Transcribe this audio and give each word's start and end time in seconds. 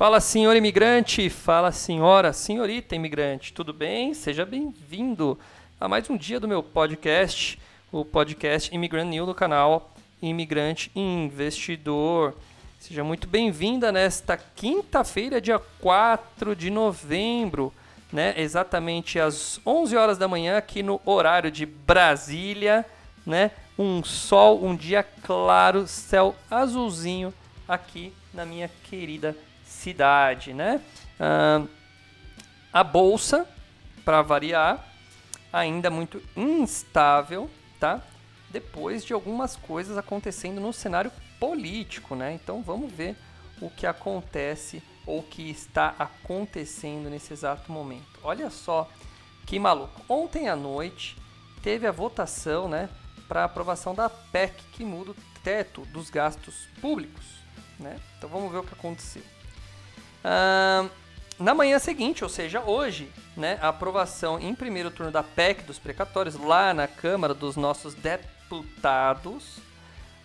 Fala 0.00 0.18
senhor 0.18 0.56
imigrante, 0.56 1.28
fala 1.28 1.70
senhora, 1.70 2.32
senhorita 2.32 2.96
imigrante, 2.96 3.52
tudo 3.52 3.70
bem? 3.70 4.14
Seja 4.14 4.46
bem-vindo 4.46 5.38
a 5.78 5.86
mais 5.86 6.08
um 6.08 6.16
dia 6.16 6.40
do 6.40 6.48
meu 6.48 6.62
podcast, 6.62 7.60
o 7.92 8.02
podcast 8.02 8.74
Immigrant 8.74 9.08
New 9.08 9.26
do 9.26 9.34
canal 9.34 9.92
Imigrante 10.22 10.90
Investidor. 10.96 12.34
Seja 12.78 13.04
muito 13.04 13.28
bem-vinda 13.28 13.92
nesta 13.92 14.38
quinta-feira, 14.38 15.38
dia 15.38 15.58
4 15.58 16.56
de 16.56 16.70
novembro, 16.70 17.70
né? 18.10 18.32
Exatamente 18.38 19.20
às 19.20 19.60
11 19.66 19.98
horas 19.98 20.16
da 20.16 20.26
manhã 20.26 20.56
aqui 20.56 20.82
no 20.82 20.98
horário 21.04 21.50
de 21.50 21.66
Brasília, 21.66 22.86
né? 23.26 23.50
Um 23.78 24.02
sol, 24.02 24.64
um 24.64 24.74
dia 24.74 25.02
claro, 25.02 25.86
céu 25.86 26.34
azulzinho 26.50 27.34
aqui 27.68 28.14
na 28.32 28.46
minha 28.46 28.70
querida 28.84 29.36
cidade, 29.80 30.52
né? 30.52 30.80
Ah, 31.18 31.64
a 32.72 32.84
bolsa, 32.84 33.48
para 34.04 34.22
variar, 34.22 34.86
ainda 35.52 35.90
muito 35.90 36.22
instável, 36.36 37.50
tá? 37.78 38.00
Depois 38.50 39.04
de 39.04 39.12
algumas 39.12 39.56
coisas 39.56 39.96
acontecendo 39.96 40.60
no 40.60 40.72
cenário 40.72 41.10
político, 41.38 42.14
né? 42.14 42.32
Então 42.34 42.62
vamos 42.62 42.92
ver 42.92 43.16
o 43.60 43.70
que 43.70 43.86
acontece 43.86 44.82
ou 45.06 45.20
o 45.20 45.22
que 45.22 45.50
está 45.50 45.94
acontecendo 45.98 47.08
nesse 47.10 47.32
exato 47.32 47.72
momento. 47.72 48.20
Olha 48.22 48.50
só 48.50 48.88
que 49.46 49.58
maluco. 49.58 50.02
Ontem 50.08 50.48
à 50.48 50.54
noite 50.54 51.16
teve 51.62 51.86
a 51.86 51.92
votação, 51.92 52.68
né, 52.68 52.88
para 53.28 53.44
aprovação 53.44 53.94
da 53.94 54.08
PEC 54.08 54.54
que 54.72 54.84
muda 54.84 55.12
o 55.12 55.16
teto 55.42 55.82
dos 55.86 56.10
gastos 56.10 56.68
públicos, 56.80 57.24
né? 57.78 57.98
Então 58.16 58.28
vamos 58.28 58.50
ver 58.52 58.58
o 58.58 58.64
que 58.64 58.74
aconteceu. 58.74 59.22
Na 60.22 61.54
manhã 61.54 61.78
seguinte, 61.78 62.22
ou 62.22 62.28
seja, 62.28 62.60
hoje, 62.60 63.10
né, 63.34 63.58
a 63.62 63.68
aprovação 63.68 64.38
em 64.38 64.54
primeiro 64.54 64.90
turno 64.90 65.10
da 65.10 65.22
PEC 65.22 65.62
dos 65.62 65.78
precatórios 65.78 66.34
lá 66.34 66.74
na 66.74 66.86
Câmara 66.86 67.32
dos 67.32 67.56
nossos 67.56 67.94
deputados, 67.94 69.58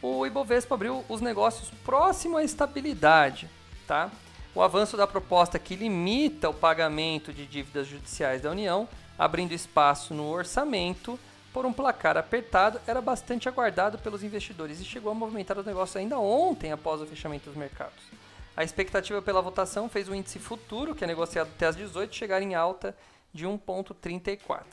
o 0.01 0.25
Ibovespa 0.25 0.75
abriu 0.75 1.05
os 1.07 1.21
negócios 1.21 1.71
próximo 1.85 2.35
à 2.35 2.43
estabilidade, 2.43 3.49
tá? 3.87 4.11
O 4.53 4.61
avanço 4.61 4.97
da 4.97 5.07
proposta 5.07 5.57
que 5.57 5.75
limita 5.75 6.49
o 6.49 6.53
pagamento 6.53 7.33
de 7.33 7.45
dívidas 7.45 7.87
judiciais 7.87 8.41
da 8.41 8.51
União, 8.51 8.87
abrindo 9.17 9.53
espaço 9.53 10.13
no 10.13 10.29
orçamento 10.29 11.17
por 11.53 11.65
um 11.65 11.71
placar 11.71 12.17
apertado, 12.17 12.79
era 12.85 13.01
bastante 13.01 13.47
aguardado 13.47 13.97
pelos 13.97 14.21
investidores 14.21 14.81
e 14.81 14.85
chegou 14.85 15.11
a 15.11 15.15
movimentar 15.15 15.57
os 15.57 15.65
negócios 15.65 15.95
ainda 15.95 16.19
ontem 16.19 16.73
após 16.73 17.01
o 17.01 17.05
fechamento 17.05 17.49
dos 17.49 17.57
mercados. 17.57 18.03
A 18.57 18.63
expectativa 18.63 19.21
pela 19.21 19.41
votação 19.41 19.89
fez 19.89 20.07
o 20.07 20.15
índice 20.15 20.39
futuro, 20.39 20.95
que 20.95 21.03
é 21.03 21.07
negociado 21.07 21.49
até 21.53 21.65
as 21.67 21.75
18, 21.75 22.15
chegar 22.15 22.41
em 22.41 22.55
alta 22.55 22.95
de 23.33 23.45
1,34. 23.45 24.63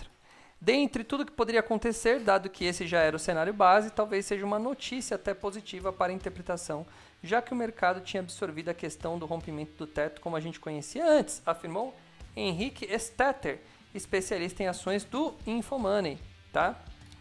Dentre 0.60 1.02
tudo 1.02 1.26
que 1.26 1.32
poderia 1.32 1.58
acontecer, 1.58 2.20
dado 2.20 2.48
que 2.48 2.64
esse 2.64 2.86
já 2.86 3.00
era 3.00 3.16
o 3.16 3.18
cenário 3.18 3.52
base, 3.52 3.90
talvez 3.90 4.24
seja 4.24 4.46
uma 4.46 4.60
notícia 4.60 5.16
até 5.16 5.34
positiva 5.34 5.92
para 5.92 6.12
a 6.12 6.14
interpretação, 6.14 6.86
já 7.20 7.42
que 7.42 7.52
o 7.52 7.56
mercado 7.56 8.00
tinha 8.00 8.20
absorvido 8.20 8.68
a 8.68 8.74
questão 8.74 9.18
do 9.18 9.26
rompimento 9.26 9.72
do 9.76 9.86
teto 9.88 10.20
como 10.20 10.36
a 10.36 10.40
gente 10.40 10.60
conhecia 10.60 11.04
antes, 11.04 11.42
afirmou 11.44 11.92
Henrique 12.36 12.96
Stetter, 12.96 13.60
especialista 13.92 14.62
em 14.62 14.68
ações 14.68 15.02
do 15.02 15.34
Infomoney, 15.44 16.16
tá? 16.52 16.76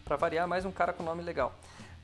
Para 0.06 0.16
variar, 0.16 0.48
mais 0.48 0.64
um 0.64 0.72
cara 0.72 0.94
com 0.94 1.02
nome 1.02 1.24
legal. 1.24 1.56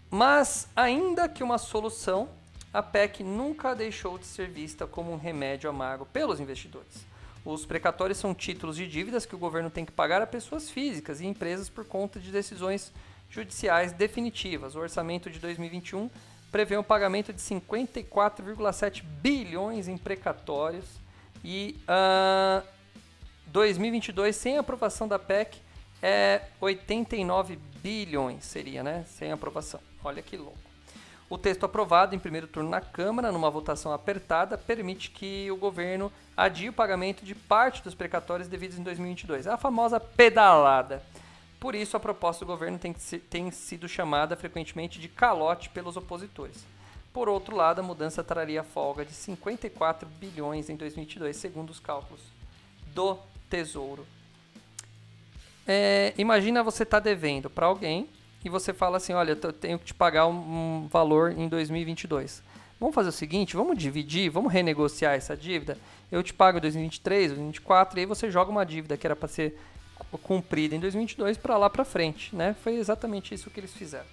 Mas, 0.10 0.68
ainda 0.76 1.30
que 1.30 1.44
uma 1.44 1.60
solução, 1.60 2.30
a 2.74 2.84
PEC 2.84 3.24
nunca 3.24 3.74
deixou 3.74 4.18
de 4.18 4.26
ser 4.26 4.50
vista 4.50 4.86
como 4.86 5.12
um 5.12 5.18
remédio 5.18 5.70
amargo 5.70 6.06
pelos 6.06 6.40
investidores. 6.40 7.06
Os 7.46 7.66
precatórios 7.66 8.18
são 8.18 8.36
títulos 8.36 8.76
de 8.76 8.88
dívidas 8.88 9.26
que 9.26 9.36
o 9.36 9.38
governo 9.38 9.70
tem 9.70 9.86
que 9.86 9.92
pagar 9.92 10.22
a 10.22 10.28
pessoas 10.28 10.70
físicas 10.70 11.22
e 11.22 11.26
empresas 11.26 11.70
por 11.70 11.86
conta 11.86 12.20
de 12.20 12.32
decisões 12.32 12.92
judiciais 13.30 13.94
definitivas. 13.94 14.76
O 14.76 14.80
orçamento 14.80 15.30
de 15.30 15.40
2021 15.40 16.10
prevê 16.52 16.78
um 16.78 16.84
pagamento 16.84 17.32
de 17.32 17.42
54,7 17.42 19.04
bilhões 19.04 19.88
em 19.88 19.98
precatórios 19.98 20.86
e 21.44 21.76
uh, 21.82 21.86
ah, 21.88 22.64
2022 23.48 24.36
sem 24.36 24.58
aprovação 24.58 25.08
da 25.08 25.18
PEC 25.18 25.58
é 26.02 26.42
89 26.60 27.58
bilhões 27.82 28.44
seria, 28.44 28.84
né? 28.84 29.06
Sem 29.08 29.32
aprovação. 29.32 29.80
Olha 30.04 30.22
que 30.22 30.36
louco. 30.36 30.67
O 31.30 31.38
texto 31.38 31.66
aprovado 31.66 32.16
em 32.16 32.20
primeiro 32.20 32.48
turno 32.48 32.70
na 32.70 32.80
Câmara, 32.80 33.32
numa 33.32 33.50
votação 33.50 33.92
apertada, 33.92 34.58
permite 34.58 35.12
que 35.12 35.52
o 35.52 35.58
governo 35.58 36.12
adie 36.36 36.70
o 36.70 36.74
pagamento 36.74 37.26
de 37.26 37.36
parte 37.36 37.84
dos 37.84 37.94
precatórios 37.94 38.48
devidos 38.48 38.80
em 38.80 38.84
2022. 38.84 39.46
É 39.46 39.52
a 39.52 39.58
famosa 39.58 40.00
pedalada. 40.00 41.04
Por 41.60 41.76
isso, 41.76 41.98
a 41.98 42.00
proposta 42.00 42.46
do 42.46 42.52
governo 42.52 42.78
tem, 42.80 42.96
tem 43.30 43.52
sido 43.52 43.90
chamada 43.90 44.38
frequentemente 44.38 45.00
de 45.00 45.10
calote 45.10 45.70
pelos 45.70 45.98
opositores. 45.98 46.66
Por 47.12 47.28
outro 47.28 47.56
lado, 47.56 47.80
a 47.80 47.84
mudança 47.84 48.24
traria 48.24 48.64
folga 48.64 49.04
de 49.04 49.12
54 49.12 50.08
bilhões 50.08 50.70
em 50.70 50.76
2022, 50.76 51.36
segundo 51.36 51.72
os 51.72 51.80
cálculos 51.80 52.22
do 52.94 53.18
Tesouro. 53.50 54.06
É, 55.68 56.14
imagina 56.18 56.64
você 56.64 56.84
estar 56.84 56.98
tá 56.98 57.04
devendo 57.04 57.50
para 57.50 57.66
alguém 57.66 58.08
e 58.48 58.50
você 58.50 58.74
fala 58.74 58.98
assim, 58.98 59.14
olha, 59.14 59.38
eu 59.42 59.54
tenho 59.54 59.78
que 59.78 59.86
te 59.86 59.94
pagar 59.94 60.26
um 60.26 60.88
valor 60.90 61.32
em 61.32 61.48
2022. 61.48 62.42
Vamos 62.80 62.96
fazer 62.96 63.10
o 63.10 63.12
seguinte, 63.12 63.56
vamos 63.56 63.78
dividir, 63.78 64.30
vamos 64.30 64.52
renegociar 64.52 65.16
essa 65.16 65.36
dívida. 65.36 65.78
Eu 66.12 66.24
te 66.24 66.34
pago 66.34 66.58
em 66.58 66.62
2023, 66.62 67.30
2024 67.30 67.98
e 67.98 68.00
aí 68.00 68.06
você 68.06 68.32
joga 68.32 68.50
uma 68.50 68.66
dívida 68.66 68.96
que 68.98 69.06
era 69.06 69.16
para 69.16 69.28
ser 69.28 69.60
cumprida 70.24 70.76
em 70.76 70.80
2022 70.80 71.38
para 71.38 71.58
lá 71.58 71.70
para 71.70 71.84
frente, 71.84 72.36
né? 72.36 72.56
Foi 72.64 72.76
exatamente 72.76 73.34
isso 73.34 73.50
que 73.50 73.60
eles 73.60 73.74
fizeram. 73.74 74.06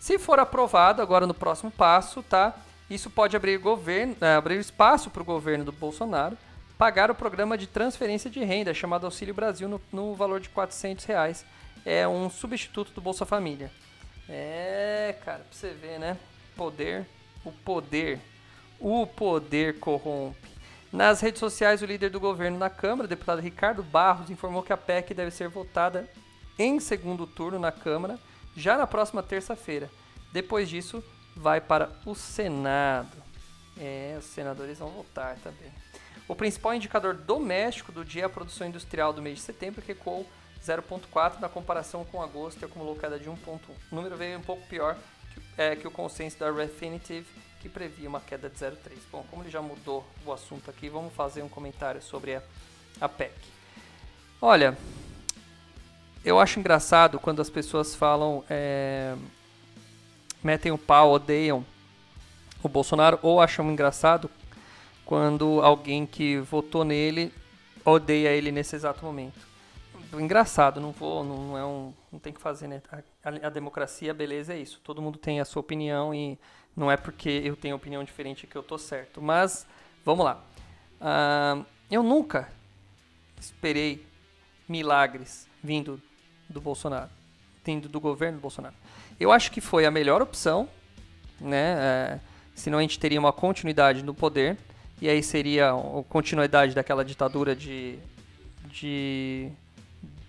Se 0.00 0.18
for 0.18 0.38
aprovado 0.38 1.02
agora 1.02 1.26
no 1.26 1.34
próximo 1.34 1.70
passo, 1.70 2.22
tá? 2.22 2.56
Isso 2.88 3.10
pode 3.10 3.36
abrir 3.36 3.58
governo, 3.58 4.16
é, 4.20 4.34
abrir 4.36 4.58
espaço 4.58 5.10
para 5.10 5.20
o 5.20 5.24
governo 5.24 5.64
do 5.64 5.72
Bolsonaro 5.72 6.36
pagar 6.78 7.10
o 7.10 7.14
programa 7.14 7.58
de 7.58 7.66
transferência 7.66 8.30
de 8.30 8.38
renda 8.44 8.72
chamado 8.72 9.04
Auxílio 9.04 9.34
Brasil 9.34 9.68
no, 9.68 9.80
no 9.92 10.14
valor 10.14 10.38
de 10.38 10.48
400 10.48 11.04
reais 11.04 11.44
é 11.84 12.06
um 12.06 12.28
substituto 12.28 12.92
do 12.92 13.00
Bolsa 13.00 13.24
Família. 13.24 13.70
É, 14.28 15.16
cara, 15.24 15.38
pra 15.38 15.46
você 15.50 15.70
ver, 15.70 15.98
né? 15.98 16.16
Poder, 16.56 17.06
o 17.44 17.52
poder, 17.52 18.20
o 18.78 19.06
poder 19.06 19.78
corrompe. 19.78 20.48
Nas 20.92 21.20
redes 21.20 21.40
sociais, 21.40 21.82
o 21.82 21.86
líder 21.86 22.10
do 22.10 22.20
governo 22.20 22.58
na 22.58 22.70
Câmara, 22.70 23.08
deputado 23.08 23.40
Ricardo 23.40 23.82
Barros, 23.82 24.30
informou 24.30 24.62
que 24.62 24.72
a 24.72 24.76
PEC 24.76 25.12
deve 25.12 25.30
ser 25.30 25.48
votada 25.48 26.08
em 26.58 26.80
segundo 26.80 27.26
turno 27.26 27.58
na 27.58 27.70
Câmara 27.70 28.18
já 28.56 28.76
na 28.76 28.86
próxima 28.86 29.22
terça-feira. 29.22 29.90
Depois 30.32 30.68
disso, 30.68 31.02
vai 31.36 31.60
para 31.60 31.90
o 32.04 32.14
Senado. 32.14 33.16
É, 33.76 34.16
os 34.18 34.24
senadores 34.24 34.78
vão 34.78 34.90
votar 34.90 35.36
também. 35.36 35.70
O 36.26 36.34
principal 36.34 36.74
indicador 36.74 37.14
doméstico 37.14 37.92
do 37.92 38.04
dia 38.04 38.22
é 38.22 38.26
a 38.26 38.28
produção 38.28 38.66
industrial 38.66 39.12
do 39.12 39.22
mês 39.22 39.36
de 39.36 39.44
setembro, 39.44 39.80
que 39.80 39.88
recuou 39.88 40.26
0,4 40.64 41.40
na 41.40 41.48
comparação 41.48 42.04
com 42.04 42.22
agosto, 42.22 42.58
que 42.58 42.64
acumulou 42.64 42.96
queda 42.96 43.18
de 43.18 43.28
1,1. 43.28 43.58
O 43.90 43.94
número 43.94 44.16
veio 44.16 44.38
um 44.38 44.42
pouco 44.42 44.66
pior 44.66 44.96
que, 45.32 45.40
é, 45.56 45.76
que 45.76 45.86
o 45.86 45.90
consenso 45.90 46.38
da 46.38 46.50
Refinitiv, 46.50 47.26
que 47.60 47.68
previa 47.68 48.08
uma 48.08 48.20
queda 48.20 48.48
de 48.48 48.56
0,3. 48.56 48.98
Bom, 49.10 49.24
como 49.30 49.42
ele 49.42 49.50
já 49.50 49.62
mudou 49.62 50.04
o 50.24 50.32
assunto 50.32 50.70
aqui, 50.70 50.88
vamos 50.88 51.12
fazer 51.14 51.42
um 51.42 51.48
comentário 51.48 52.00
sobre 52.02 52.36
a, 52.36 52.42
a 53.00 53.08
PEC. 53.08 53.32
Olha, 54.40 54.76
eu 56.24 56.38
acho 56.38 56.60
engraçado 56.60 57.18
quando 57.18 57.40
as 57.40 57.50
pessoas 57.50 57.94
falam, 57.94 58.44
é, 58.48 59.16
metem 60.42 60.70
o 60.70 60.78
pau, 60.78 61.12
odeiam 61.12 61.64
o 62.62 62.68
Bolsonaro, 62.68 63.18
ou 63.22 63.40
acham 63.40 63.70
engraçado 63.70 64.30
quando 65.04 65.60
alguém 65.62 66.04
que 66.04 66.38
votou 66.38 66.84
nele 66.84 67.32
odeia 67.84 68.28
ele 68.28 68.52
nesse 68.52 68.76
exato 68.76 69.04
momento. 69.04 69.47
Engraçado, 70.12 70.80
não 70.80 70.90
vou, 70.90 71.22
não 71.22 71.58
é 71.58 71.64
um, 71.64 71.92
não 72.10 72.18
tem 72.18 72.32
que 72.32 72.40
fazer, 72.40 72.66
né? 72.66 72.80
A, 73.22 73.46
a, 73.46 73.50
democracia, 73.50 74.14
beleza, 74.14 74.54
é 74.54 74.58
isso. 74.58 74.80
Todo 74.82 75.02
mundo 75.02 75.18
tem 75.18 75.38
a 75.38 75.44
sua 75.44 75.60
opinião 75.60 76.14
e 76.14 76.38
não 76.74 76.90
é 76.90 76.96
porque 76.96 77.28
eu 77.44 77.54
tenho 77.54 77.76
opinião 77.76 78.02
diferente 78.02 78.46
que 78.46 78.56
eu 78.56 78.62
tô 78.62 78.78
certo. 78.78 79.20
Mas 79.20 79.66
vamos 80.04 80.24
lá. 80.24 80.42
Uh, 81.00 81.64
eu 81.90 82.02
nunca 82.02 82.48
esperei 83.38 84.06
milagres 84.66 85.46
vindo 85.62 86.00
do 86.48 86.60
Bolsonaro, 86.60 87.10
vindo 87.64 87.88
do 87.88 88.00
governo 88.00 88.38
do 88.38 88.42
Bolsonaro. 88.42 88.74
Eu 89.20 89.30
acho 89.30 89.50
que 89.50 89.60
foi 89.60 89.84
a 89.84 89.90
melhor 89.90 90.22
opção, 90.22 90.68
né? 91.40 91.76
É, 91.78 92.20
senão 92.54 92.78
a 92.78 92.82
gente 92.82 92.98
teria 92.98 93.20
uma 93.20 93.32
continuidade 93.32 94.02
no 94.02 94.14
poder 94.14 94.56
e 95.00 95.08
aí 95.08 95.22
seria 95.22 95.70
a 95.70 96.02
continuidade 96.08 96.74
daquela 96.74 97.04
ditadura 97.04 97.54
de, 97.54 97.98
de 98.66 99.50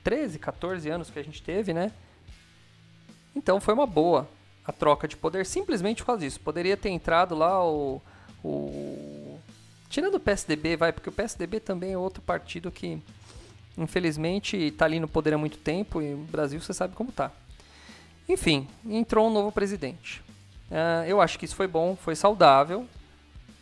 13, 0.09 0.39
14 0.39 0.89
anos 0.89 1.11
que 1.11 1.19
a 1.19 1.23
gente 1.23 1.43
teve, 1.43 1.71
né? 1.71 1.91
Então 3.35 3.61
foi 3.61 3.75
uma 3.75 3.85
boa 3.85 4.27
a 4.65 4.71
troca 4.71 5.07
de 5.07 5.15
poder, 5.15 5.45
simplesmente 5.45 6.01
por 6.01 6.07
causa 6.07 6.21
disso. 6.21 6.39
Poderia 6.39 6.75
ter 6.75 6.89
entrado 6.89 7.35
lá 7.35 7.63
o. 7.63 8.01
o... 8.43 9.39
Tirando 9.87 10.15
o 10.15 10.19
PSDB, 10.19 10.75
vai, 10.75 10.91
porque 10.91 11.09
o 11.09 11.11
PSDB 11.11 11.59
também 11.59 11.93
é 11.93 11.97
outro 11.97 12.23
partido 12.23 12.71
que, 12.71 12.99
infelizmente, 13.77 14.57
está 14.57 14.85
ali 14.85 14.99
no 14.99 15.07
poder 15.07 15.35
há 15.35 15.37
muito 15.37 15.59
tempo 15.59 16.01
e 16.01 16.15
o 16.15 16.17
Brasil 16.17 16.59
você 16.59 16.73
sabe 16.73 16.95
como 16.95 17.11
tá. 17.11 17.31
Enfim, 18.27 18.67
entrou 18.87 19.27
um 19.27 19.31
novo 19.31 19.51
presidente. 19.51 20.23
Uh, 20.71 21.05
eu 21.05 21.21
acho 21.21 21.37
que 21.37 21.45
isso 21.45 21.55
foi 21.55 21.67
bom, 21.67 21.95
foi 21.95 22.15
saudável 22.15 22.87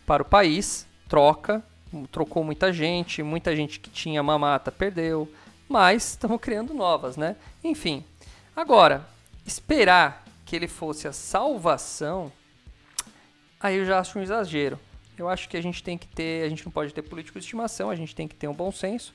para 0.05 0.23
o 0.23 0.25
país 0.25 0.87
troca, 1.09 1.61
trocou 2.09 2.41
muita 2.41 2.71
gente, 2.71 3.21
muita 3.21 3.53
gente 3.53 3.81
que 3.81 3.89
tinha 3.89 4.23
mamata 4.23 4.71
perdeu, 4.71 5.29
mas 5.67 6.09
estamos 6.09 6.39
criando 6.39 6.73
novas, 6.73 7.17
né? 7.17 7.35
Enfim, 7.63 8.03
agora, 8.55 9.07
esperar 9.45 10.23
que 10.45 10.55
ele 10.55 10.67
fosse 10.67 11.07
a 11.07 11.13
salvação, 11.13 12.31
aí 13.59 13.77
eu 13.77 13.85
já 13.85 13.99
acho 13.99 14.17
um 14.17 14.21
exagero. 14.21 14.79
Eu 15.17 15.27
acho 15.27 15.49
que 15.49 15.57
a 15.57 15.61
gente 15.61 15.83
tem 15.83 15.97
que 15.97 16.07
ter, 16.07 16.45
a 16.45 16.49
gente 16.49 16.63
não 16.65 16.71
pode 16.71 16.93
ter 16.93 17.01
político 17.01 17.39
de 17.39 17.45
estimação, 17.45 17.89
a 17.89 17.95
gente 17.95 18.15
tem 18.15 18.27
que 18.27 18.35
ter 18.35 18.47
um 18.47 18.53
bom 18.53 18.71
senso. 18.71 19.13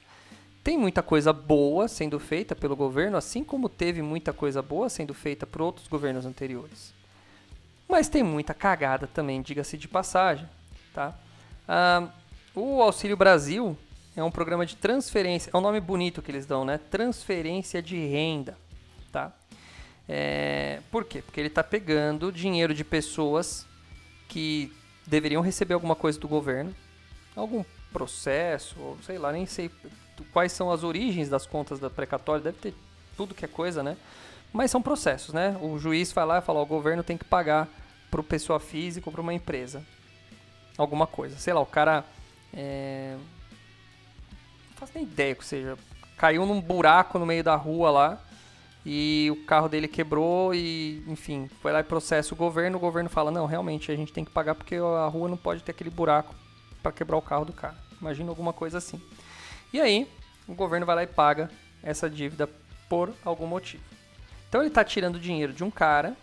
Tem 0.62 0.76
muita 0.76 1.02
coisa 1.02 1.32
boa 1.32 1.88
sendo 1.88 2.18
feita 2.20 2.54
pelo 2.54 2.76
governo, 2.76 3.16
assim 3.16 3.42
como 3.42 3.68
teve 3.68 4.02
muita 4.02 4.32
coisa 4.32 4.60
boa 4.62 4.88
sendo 4.88 5.14
feita 5.14 5.46
por 5.46 5.62
outros 5.62 5.88
governos 5.88 6.26
anteriores. 6.26 6.92
Mas 7.88 8.08
tem 8.08 8.22
muita 8.22 8.54
cagada 8.54 9.06
também, 9.06 9.42
diga-se 9.42 9.76
de 9.76 9.88
passagem, 9.88 10.48
tá? 10.94 11.14
Ah, 11.68 12.08
o 12.54 12.82
Auxílio 12.82 13.16
Brasil 13.16 13.76
é 14.16 14.22
um 14.22 14.30
programa 14.30 14.66
de 14.66 14.76
transferência, 14.76 15.50
é 15.52 15.56
um 15.56 15.60
nome 15.60 15.80
bonito 15.80 16.20
que 16.22 16.30
eles 16.30 16.46
dão, 16.46 16.64
né? 16.64 16.78
Transferência 16.90 17.82
de 17.82 17.96
renda, 17.96 18.56
tá? 19.10 19.32
É, 20.08 20.80
por 20.90 21.04
quê? 21.04 21.22
Porque 21.22 21.40
ele 21.40 21.48
está 21.48 21.62
pegando 21.62 22.32
dinheiro 22.32 22.74
de 22.74 22.84
pessoas 22.84 23.66
que 24.28 24.72
deveriam 25.06 25.42
receber 25.42 25.74
alguma 25.74 25.94
coisa 25.94 26.18
do 26.18 26.28
governo, 26.28 26.74
algum 27.34 27.64
processo, 27.92 28.76
ou 28.80 28.98
sei 29.02 29.18
lá, 29.18 29.32
nem 29.32 29.46
sei 29.46 29.70
quais 30.32 30.52
são 30.52 30.70
as 30.70 30.82
origens 30.82 31.28
das 31.28 31.46
contas 31.46 31.78
da 31.78 31.88
precatória, 31.88 32.42
deve 32.42 32.58
ter 32.58 32.74
tudo 33.16 33.34
que 33.34 33.44
é 33.44 33.48
coisa, 33.48 33.82
né? 33.82 33.96
Mas 34.52 34.70
são 34.70 34.82
processos, 34.82 35.32
né? 35.32 35.56
O 35.60 35.78
juiz 35.78 36.12
vai 36.12 36.26
lá 36.26 36.38
e 36.38 36.42
fala, 36.42 36.60
o 36.60 36.66
governo 36.66 37.02
tem 37.02 37.16
que 37.16 37.24
pagar 37.24 37.68
para 38.10 38.22
pessoa 38.22 38.60
física 38.60 39.08
ou 39.08 39.12
para 39.12 39.22
uma 39.22 39.32
empresa 39.32 39.82
alguma 40.76 41.06
coisa. 41.06 41.36
Sei 41.38 41.52
lá, 41.52 41.60
o 41.60 41.66
cara. 41.66 42.04
É... 42.52 43.16
Faço 44.82 44.94
nem 44.96 45.04
ideia 45.04 45.32
que 45.32 45.44
seja. 45.44 45.78
Caiu 46.16 46.44
num 46.44 46.60
buraco 46.60 47.16
no 47.16 47.24
meio 47.24 47.44
da 47.44 47.54
rua 47.54 47.88
lá 47.88 48.18
e 48.84 49.28
o 49.30 49.44
carro 49.44 49.68
dele 49.68 49.86
quebrou 49.86 50.52
e, 50.52 51.04
enfim, 51.06 51.48
foi 51.60 51.70
lá 51.70 51.78
e 51.78 51.84
processa 51.84 52.34
o 52.34 52.36
governo. 52.36 52.78
O 52.78 52.80
governo 52.80 53.08
fala: 53.08 53.30
não, 53.30 53.46
realmente 53.46 53.92
a 53.92 53.94
gente 53.94 54.12
tem 54.12 54.24
que 54.24 54.32
pagar 54.32 54.56
porque 54.56 54.74
a 54.74 55.06
rua 55.06 55.28
não 55.28 55.36
pode 55.36 55.62
ter 55.62 55.70
aquele 55.70 55.88
buraco 55.88 56.34
para 56.82 56.90
quebrar 56.90 57.16
o 57.16 57.22
carro 57.22 57.44
do 57.44 57.52
cara. 57.52 57.76
Imagina 58.00 58.28
alguma 58.30 58.52
coisa 58.52 58.78
assim. 58.78 59.00
E 59.72 59.80
aí, 59.80 60.10
o 60.48 60.52
governo 60.52 60.84
vai 60.84 60.96
lá 60.96 61.04
e 61.04 61.06
paga 61.06 61.48
essa 61.80 62.10
dívida 62.10 62.50
por 62.88 63.14
algum 63.24 63.46
motivo. 63.46 63.84
Então 64.48 64.62
ele 64.62 64.68
está 64.68 64.82
tirando 64.82 65.20
dinheiro 65.20 65.52
de 65.52 65.62
um 65.62 65.70
cara 65.70 66.16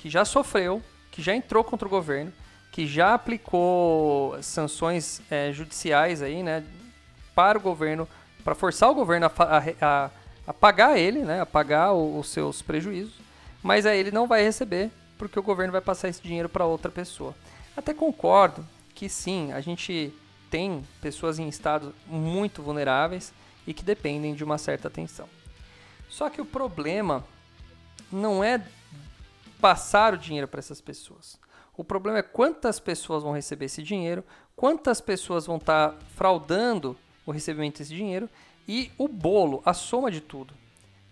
que 0.00 0.10
já 0.10 0.24
sofreu, 0.24 0.82
que 1.12 1.22
já 1.22 1.32
entrou 1.32 1.62
contra 1.62 1.86
o 1.86 1.90
governo, 1.90 2.32
que 2.72 2.88
já 2.88 3.14
aplicou 3.14 4.36
sanções 4.42 5.22
é, 5.30 5.52
judiciais 5.52 6.22
aí, 6.22 6.42
né, 6.42 6.64
para 7.40 7.56
o 7.56 7.60
governo, 7.62 8.06
para 8.44 8.54
forçar 8.54 8.90
o 8.90 8.94
governo 8.94 9.24
a, 9.24 9.58
a, 9.80 10.10
a, 10.46 10.52
pagar 10.52 10.98
ele, 10.98 11.20
né, 11.20 11.40
a 11.40 11.46
pagar 11.46 11.92
o, 11.92 12.18
os 12.18 12.28
seus 12.28 12.60
prejuízos, 12.60 13.14
mas 13.62 13.86
aí 13.86 13.98
ele 13.98 14.10
não 14.10 14.28
vai 14.28 14.42
receber 14.42 14.90
porque 15.16 15.38
o 15.38 15.42
governo 15.42 15.72
vai 15.72 15.80
passar 15.80 16.10
esse 16.10 16.22
dinheiro 16.22 16.50
para 16.50 16.66
outra 16.66 16.90
pessoa. 16.90 17.34
Até 17.74 17.94
concordo 17.94 18.66
que 18.94 19.08
sim, 19.08 19.52
a 19.52 19.60
gente 19.62 20.12
tem 20.50 20.86
pessoas 21.00 21.38
em 21.38 21.48
estados 21.48 21.94
muito 22.06 22.62
vulneráveis 22.62 23.32
e 23.66 23.72
que 23.72 23.82
dependem 23.82 24.34
de 24.34 24.44
uma 24.44 24.58
certa 24.58 24.88
atenção. 24.88 25.26
Só 26.10 26.28
que 26.28 26.42
o 26.42 26.44
problema 26.44 27.24
não 28.12 28.44
é 28.44 28.62
passar 29.62 30.12
o 30.12 30.18
dinheiro 30.18 30.46
para 30.46 30.58
essas 30.58 30.82
pessoas. 30.82 31.38
O 31.74 31.82
problema 31.82 32.18
é 32.18 32.22
quantas 32.22 32.78
pessoas 32.78 33.22
vão 33.22 33.32
receber 33.32 33.64
esse 33.64 33.82
dinheiro, 33.82 34.22
quantas 34.54 35.00
pessoas 35.00 35.46
vão 35.46 35.56
estar 35.56 35.92
tá 35.92 35.98
fraudando 36.14 36.94
o 37.26 37.30
recebimento 37.32 37.78
desse 37.78 37.94
dinheiro 37.94 38.28
e 38.66 38.90
o 38.96 39.08
bolo, 39.08 39.62
a 39.64 39.74
soma 39.74 40.10
de 40.10 40.20
tudo. 40.20 40.54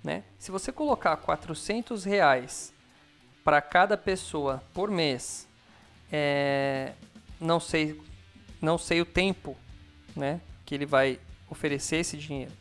Né? 0.02 0.22
Se 0.38 0.50
você 0.50 0.70
colocar 0.72 1.16
400 1.16 2.04
reais 2.04 2.72
para 3.44 3.60
cada 3.60 3.96
pessoa 3.96 4.62
por 4.72 4.90
mês, 4.90 5.48
é, 6.12 6.92
não 7.40 7.58
sei, 7.58 8.00
não 8.60 8.78
sei 8.78 9.00
o 9.00 9.04
tempo, 9.04 9.56
né, 10.14 10.40
que 10.64 10.74
ele 10.74 10.86
vai 10.86 11.18
oferecer 11.48 11.96
esse 11.96 12.16
dinheiro. 12.16 12.52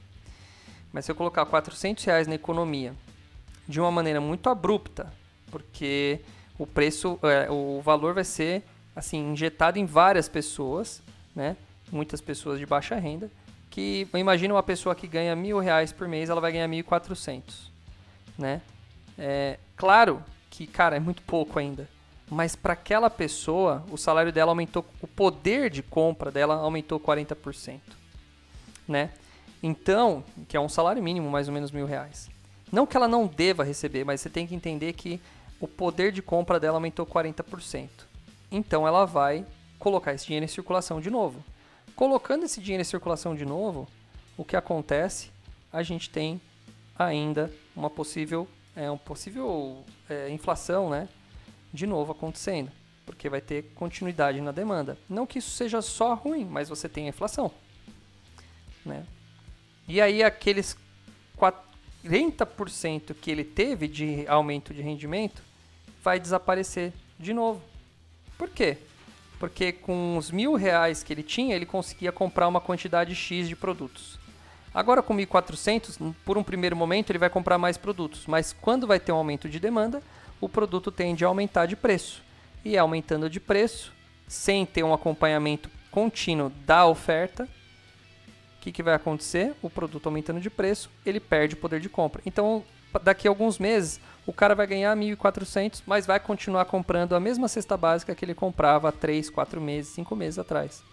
Mas 0.91 1.05
se 1.05 1.11
eu 1.11 1.15
colocar 1.15 1.45
400 1.45 2.03
reais 2.05 2.27
na 2.27 2.35
economia 2.35 2.93
de 3.67 3.79
uma 3.79 3.91
maneira 3.91 4.21
muito 4.21 4.49
abrupta, 4.49 5.11
porque 5.51 6.21
o 6.57 6.65
preço, 6.65 7.19
é, 7.23 7.49
o 7.51 7.81
valor 7.81 8.13
vai 8.13 8.23
ser 8.23 8.63
assim 8.95 9.31
injetado 9.31 9.77
em 9.77 9.85
várias 9.85 10.27
pessoas, 10.27 11.01
né? 11.35 11.55
Muitas 11.91 12.21
pessoas 12.21 12.59
de 12.59 12.65
baixa 12.65 12.95
renda, 12.95 13.31
que 13.69 14.07
imagina 14.13 14.53
uma 14.53 14.63
pessoa 14.63 14.95
que 14.95 15.07
ganha 15.07 15.35
mil 15.35 15.59
reais 15.59 15.91
por 15.91 16.07
mês, 16.07 16.29
ela 16.29 16.41
vai 16.41 16.51
ganhar 16.51 16.67
mil 16.67 16.79
e 16.79 16.83
quatrocentos, 16.83 17.71
né? 18.37 18.61
É, 19.17 19.57
claro 19.75 20.23
que, 20.49 20.67
cara, 20.67 20.95
é 20.95 20.99
muito 20.99 21.21
pouco 21.21 21.59
ainda, 21.59 21.87
mas 22.29 22.55
para 22.55 22.73
aquela 22.73 23.09
pessoa, 23.09 23.85
o 23.89 23.97
salário 23.97 24.31
dela 24.31 24.51
aumentou, 24.51 24.85
o 25.01 25.07
poder 25.07 25.69
de 25.69 25.81
compra 25.81 26.29
dela 26.29 26.55
aumentou 26.55 26.99
40%, 26.99 27.79
né? 28.87 29.11
Então, 29.61 30.23
que 30.47 30.55
é 30.55 30.59
um 30.59 30.69
salário 30.69 31.01
mínimo, 31.01 31.29
mais 31.29 31.47
ou 31.47 31.53
menos 31.53 31.71
mil 31.71 31.85
reais. 31.85 32.29
Não 32.71 32.85
que 32.85 32.97
ela 32.97 33.07
não 33.07 33.25
deva 33.25 33.63
receber, 33.63 34.03
mas 34.03 34.21
você 34.21 34.29
tem 34.29 34.45
que 34.45 34.53
entender 34.53 34.93
que 34.93 35.21
o 35.59 35.67
poder 35.67 36.11
de 36.11 36.21
compra 36.21 36.59
dela 36.59 36.77
aumentou 36.77 37.05
40%. 37.05 37.89
Então 38.51 38.87
ela 38.87 39.05
vai 39.05 39.45
colocar 39.79 40.13
esse 40.13 40.25
dinheiro 40.25 40.45
em 40.45 40.49
circulação 40.49 41.01
de 41.01 41.09
novo. 41.09 41.43
Colocando 41.97 42.45
esse 42.45 42.61
dinheiro 42.61 42.81
em 42.81 42.85
circulação 42.85 43.35
de 43.35 43.43
novo, 43.43 43.87
o 44.37 44.45
que 44.45 44.55
acontece? 44.55 45.31
A 45.73 45.81
gente 45.81 46.11
tem 46.11 46.39
ainda 46.95 47.51
uma 47.75 47.89
possível, 47.89 48.47
é, 48.75 48.89
um 48.91 48.99
possível 48.99 49.83
é, 50.07 50.29
inflação, 50.29 50.91
né? 50.91 51.09
De 51.73 51.87
novo 51.87 52.11
acontecendo, 52.11 52.71
porque 53.03 53.27
vai 53.27 53.41
ter 53.41 53.71
continuidade 53.73 54.39
na 54.41 54.51
demanda. 54.51 54.95
Não 55.09 55.25
que 55.25 55.39
isso 55.39 55.49
seja 55.49 55.81
só 55.81 56.13
ruim, 56.13 56.45
mas 56.45 56.69
você 56.69 56.87
tem 56.87 57.07
a 57.07 57.09
inflação, 57.09 57.51
né? 58.85 59.03
E 59.87 59.99
aí 59.99 60.21
aqueles 60.21 60.77
40% 61.35 63.15
que 63.15 63.31
ele 63.31 63.43
teve 63.43 63.87
de 63.87 64.23
aumento 64.27 64.71
de 64.71 64.83
rendimento 64.83 65.41
vai 66.03 66.19
desaparecer 66.19 66.93
de 67.17 67.33
novo. 67.33 67.59
Por 68.37 68.51
quê? 68.51 68.77
Porque 69.39 69.71
com 69.71 70.17
os 70.17 70.31
mil 70.31 70.55
reais 70.55 71.03
que 71.03 71.13
ele 71.13 71.23
tinha, 71.23 71.55
ele 71.55 71.65
conseguia 71.65 72.11
comprar 72.11 72.47
uma 72.47 72.59
quantidade 72.59 73.13
X 73.13 73.47
de 73.47 73.55
produtos. 73.55 74.19
Agora 74.73 75.01
com 75.01 75.15
1.400, 75.15 76.13
por 76.25 76.37
um 76.37 76.43
primeiro 76.43 76.75
momento 76.75 77.09
ele 77.09 77.19
vai 77.19 77.29
comprar 77.29 77.57
mais 77.57 77.77
produtos, 77.77 78.25
mas 78.27 78.53
quando 78.53 78.85
vai 78.85 78.99
ter 78.99 79.11
um 79.11 79.15
aumento 79.15 79.49
de 79.49 79.59
demanda, 79.59 80.03
o 80.39 80.47
produto 80.47 80.91
tende 80.91 81.25
a 81.25 81.27
aumentar 81.27 81.65
de 81.65 81.75
preço. 81.75 82.23
E 82.63 82.77
aumentando 82.77 83.29
de 83.29 83.39
preço, 83.39 83.93
sem 84.27 84.65
ter 84.65 84.83
um 84.83 84.93
acompanhamento 84.93 85.69
contínuo 85.89 86.51
da 86.65 86.85
oferta, 86.85 87.45
o 87.45 88.59
que, 88.61 88.71
que 88.71 88.83
vai 88.83 88.93
acontecer? 88.93 89.55
O 89.61 89.69
produto 89.69 90.07
aumentando 90.07 90.39
de 90.39 90.49
preço, 90.49 90.89
ele 91.05 91.19
perde 91.19 91.55
o 91.55 91.57
poder 91.57 91.79
de 91.79 91.89
compra. 91.89 92.21
Então, 92.25 92.63
daqui 93.01 93.27
a 93.27 93.31
alguns 93.31 93.57
meses, 93.57 93.99
o 94.27 94.33
cara 94.33 94.53
vai 94.53 94.67
ganhar 94.67 94.95
1.400, 94.95 95.81
mas 95.85 96.05
vai 96.05 96.19
continuar 96.19 96.65
comprando 96.65 97.15
a 97.15 97.19
mesma 97.19 97.47
cesta 97.47 97.77
básica 97.77 98.13
que 98.13 98.25
ele 98.25 98.35
comprava 98.35 98.89
há 98.89 98.91
3, 98.91 99.29
4 99.29 99.61
meses, 99.61 99.93
5 99.93 100.13
meses 100.17 100.37
atrás. 100.37 100.83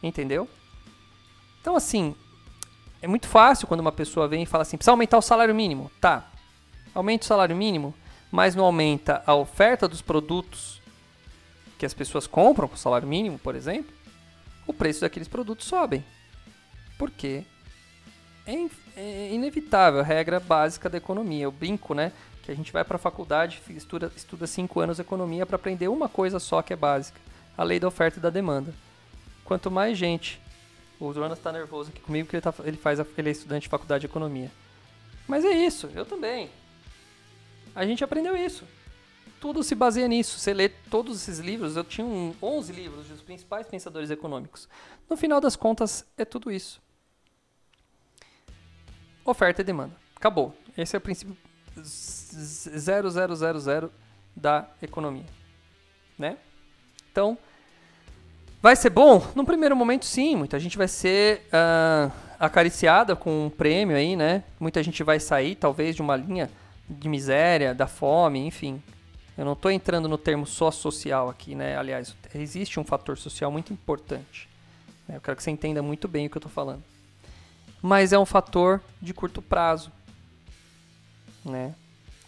Entendeu? 0.00 0.48
Então, 1.60 1.74
assim, 1.74 2.14
é 3.02 3.08
muito 3.08 3.26
fácil 3.26 3.66
quando 3.66 3.80
uma 3.80 3.90
pessoa 3.90 4.28
vem 4.28 4.44
e 4.44 4.46
fala 4.46 4.62
assim: 4.62 4.76
precisa 4.76 4.92
aumentar 4.92 5.18
o 5.18 5.22
salário 5.22 5.54
mínimo. 5.54 5.90
Tá, 6.00 6.30
aumenta 6.94 7.24
o 7.24 7.26
salário 7.26 7.56
mínimo, 7.56 7.92
mas 8.30 8.54
não 8.54 8.64
aumenta 8.64 9.24
a 9.26 9.34
oferta 9.34 9.88
dos 9.88 10.00
produtos 10.00 10.80
que 11.76 11.84
as 11.84 11.92
pessoas 11.92 12.28
compram 12.28 12.68
com 12.68 12.76
salário 12.76 13.08
mínimo, 13.08 13.40
por 13.40 13.56
exemplo, 13.56 13.92
o 14.68 14.72
preço 14.72 15.00
daqueles 15.00 15.26
produtos 15.26 15.66
sobem. 15.66 16.04
Por 16.96 17.10
quê? 17.10 17.44
É, 18.46 18.52
é 18.96 19.34
inevitável, 19.34 20.00
a 20.00 20.04
regra 20.04 20.38
básica 20.38 20.88
da 20.88 20.96
economia. 20.96 21.42
Eu 21.42 21.50
brinco, 21.50 21.92
né? 21.92 22.12
Que 22.46 22.52
a 22.52 22.54
gente 22.54 22.72
vai 22.72 22.84
para 22.84 22.94
a 22.94 22.98
faculdade, 22.98 23.60
estuda, 23.70 24.12
estuda 24.14 24.46
cinco 24.46 24.78
anos 24.78 25.00
economia 25.00 25.44
para 25.44 25.56
aprender 25.56 25.88
uma 25.88 26.08
coisa 26.08 26.38
só 26.38 26.62
que 26.62 26.72
é 26.72 26.76
básica: 26.76 27.20
a 27.58 27.64
lei 27.64 27.80
da 27.80 27.88
oferta 27.88 28.20
e 28.20 28.22
da 28.22 28.30
demanda. 28.30 28.72
Quanto 29.44 29.68
mais 29.68 29.98
gente. 29.98 30.40
O 31.00 31.12
Jonas 31.12 31.38
está 31.38 31.50
nervoso 31.50 31.90
aqui 31.90 32.00
comigo 32.00 32.26
porque 32.26 32.36
ele, 32.36 32.42
tá, 32.42 32.54
ele, 32.64 32.76
faz, 32.76 33.00
ele 33.18 33.28
é 33.28 33.32
estudante 33.32 33.64
de 33.64 33.68
faculdade 33.68 34.02
de 34.02 34.06
economia. 34.06 34.48
Mas 35.26 35.44
é 35.44 35.50
isso, 35.50 35.90
eu 35.92 36.06
também. 36.06 36.48
A 37.74 37.84
gente 37.84 38.04
aprendeu 38.04 38.36
isso. 38.36 38.64
Tudo 39.40 39.64
se 39.64 39.74
baseia 39.74 40.06
nisso. 40.06 40.38
Você 40.38 40.54
lê 40.54 40.68
todos 40.68 41.20
esses 41.20 41.40
livros, 41.40 41.76
eu 41.76 41.82
tinha 41.82 42.06
um, 42.06 42.32
11 42.40 42.72
livros 42.72 43.08
dos 43.08 43.20
principais 43.22 43.66
pensadores 43.66 44.08
econômicos. 44.08 44.68
No 45.10 45.16
final 45.16 45.40
das 45.40 45.56
contas, 45.56 46.06
é 46.16 46.24
tudo 46.24 46.50
isso. 46.50 46.80
Oferta 49.24 49.62
e 49.62 49.64
demanda. 49.64 49.96
Acabou. 50.14 50.56
Esse 50.78 50.94
é 50.94 50.98
o 50.98 51.02
princípio 51.02 51.36
0000 51.82 53.90
da 54.34 54.68
economia. 54.82 55.26
Né? 56.18 56.36
Então, 57.10 57.36
vai 58.62 58.76
ser 58.76 58.90
bom? 58.90 59.26
Num 59.34 59.44
primeiro 59.44 59.76
momento, 59.76 60.04
sim. 60.04 60.36
Muita 60.36 60.58
gente 60.58 60.76
vai 60.76 60.88
ser 60.88 61.46
uh, 61.48 62.12
acariciada 62.38 63.16
com 63.16 63.46
um 63.46 63.50
prêmio 63.50 63.96
aí, 63.96 64.16
né? 64.16 64.44
Muita 64.60 64.82
gente 64.82 65.02
vai 65.02 65.20
sair, 65.20 65.54
talvez, 65.54 65.96
de 65.96 66.02
uma 66.02 66.16
linha 66.16 66.50
de 66.88 67.08
miséria, 67.08 67.74
da 67.74 67.86
fome, 67.86 68.46
enfim. 68.46 68.82
Eu 69.36 69.44
não 69.44 69.52
estou 69.52 69.70
entrando 69.70 70.08
no 70.08 70.16
termo 70.16 70.46
só 70.46 70.70
social 70.70 71.28
aqui, 71.28 71.54
né? 71.54 71.76
Aliás, 71.76 72.14
existe 72.34 72.80
um 72.80 72.84
fator 72.84 73.18
social 73.18 73.50
muito 73.50 73.72
importante. 73.72 74.48
Né? 75.06 75.16
Eu 75.16 75.20
quero 75.20 75.36
que 75.36 75.42
você 75.42 75.50
entenda 75.50 75.82
muito 75.82 76.08
bem 76.08 76.26
o 76.26 76.30
que 76.30 76.36
eu 76.36 76.40
estou 76.40 76.52
falando. 76.52 76.82
Mas 77.82 78.12
é 78.12 78.18
um 78.18 78.26
fator 78.26 78.80
de 79.00 79.12
curto 79.12 79.42
prazo, 79.42 79.92
né? 81.46 81.74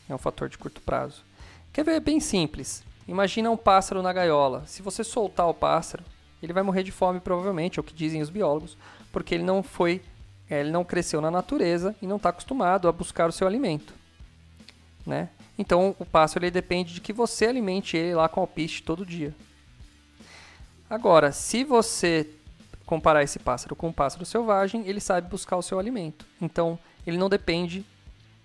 É 0.08 0.14
um 0.14 0.18
fator 0.18 0.48
de 0.48 0.56
curto 0.56 0.80
prazo. 0.80 1.22
Quer 1.72 1.84
ver? 1.84 1.92
É 1.92 2.00
bem 2.00 2.20
simples. 2.20 2.82
Imagina 3.06 3.50
um 3.50 3.56
pássaro 3.56 4.02
na 4.02 4.12
gaiola. 4.12 4.64
Se 4.66 4.82
você 4.82 5.02
soltar 5.04 5.48
o 5.48 5.54
pássaro, 5.54 6.04
ele 6.42 6.52
vai 6.52 6.62
morrer 6.62 6.82
de 6.82 6.92
fome 6.92 7.20
provavelmente, 7.20 7.78
é 7.78 7.80
o 7.80 7.84
que 7.84 7.94
dizem 7.94 8.22
os 8.22 8.30
biólogos, 8.30 8.76
porque 9.12 9.34
ele 9.34 9.44
não 9.44 9.62
foi, 9.62 10.00
é, 10.48 10.60
ele 10.60 10.70
não 10.70 10.84
cresceu 10.84 11.20
na 11.20 11.30
natureza 11.30 11.94
e 12.00 12.06
não 12.06 12.16
está 12.16 12.28
acostumado 12.28 12.88
a 12.88 12.92
buscar 12.92 13.28
o 13.28 13.32
seu 13.32 13.46
alimento 13.46 13.98
né? 15.08 15.30
Então 15.58 15.96
o 15.98 16.04
pássaro 16.04 16.44
ele 16.44 16.52
depende 16.52 16.94
de 16.94 17.00
que 17.00 17.12
você 17.12 17.46
alimente 17.46 17.96
ele 17.96 18.14
lá 18.14 18.28
com 18.28 18.40
alpiste 18.40 18.82
todo 18.82 19.04
dia. 19.04 19.34
Agora, 20.88 21.32
se 21.32 21.64
você 21.64 22.28
comparar 22.86 23.22
esse 23.22 23.38
pássaro 23.38 23.74
com 23.74 23.88
um 23.88 23.92
pássaro 23.92 24.24
selvagem, 24.24 24.86
ele 24.86 25.00
sabe 25.00 25.28
buscar 25.28 25.56
o 25.56 25.62
seu 25.62 25.78
alimento. 25.78 26.24
Então, 26.40 26.78
ele 27.06 27.18
não 27.18 27.28
depende 27.28 27.84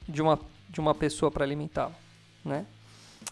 de 0.07 0.21
uma, 0.21 0.37
de 0.73 0.81
uma 0.81 0.95
pessoa 0.95 1.31
para 1.31 1.45
alimentá-lo, 1.45 1.95
né? 2.43 2.65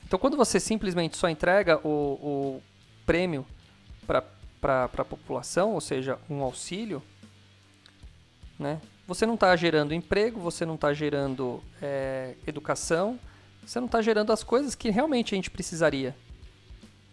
Então, 0.05 0.19
quando 0.19 0.37
você 0.37 0.59
simplesmente 0.59 1.17
só 1.17 1.27
entrega 1.27 1.79
o, 1.85 1.89
o 1.89 2.63
prêmio 3.05 3.45
para 4.05 4.23
a 4.85 5.05
população, 5.05 5.73
ou 5.73 5.81
seja, 5.81 6.19
um 6.29 6.43
auxílio, 6.43 7.01
né? 8.59 8.79
você 9.07 9.25
não 9.25 9.33
está 9.33 9.55
gerando 9.55 9.93
emprego, 9.93 10.39
você 10.39 10.65
não 10.65 10.75
está 10.75 10.93
gerando 10.93 11.61
é, 11.81 12.35
educação, 12.45 13.19
você 13.65 13.79
não 13.79 13.87
está 13.87 14.01
gerando 14.01 14.31
as 14.31 14.43
coisas 14.43 14.75
que 14.75 14.89
realmente 14.89 15.33
a 15.33 15.37
gente 15.37 15.49
precisaria. 15.49 16.15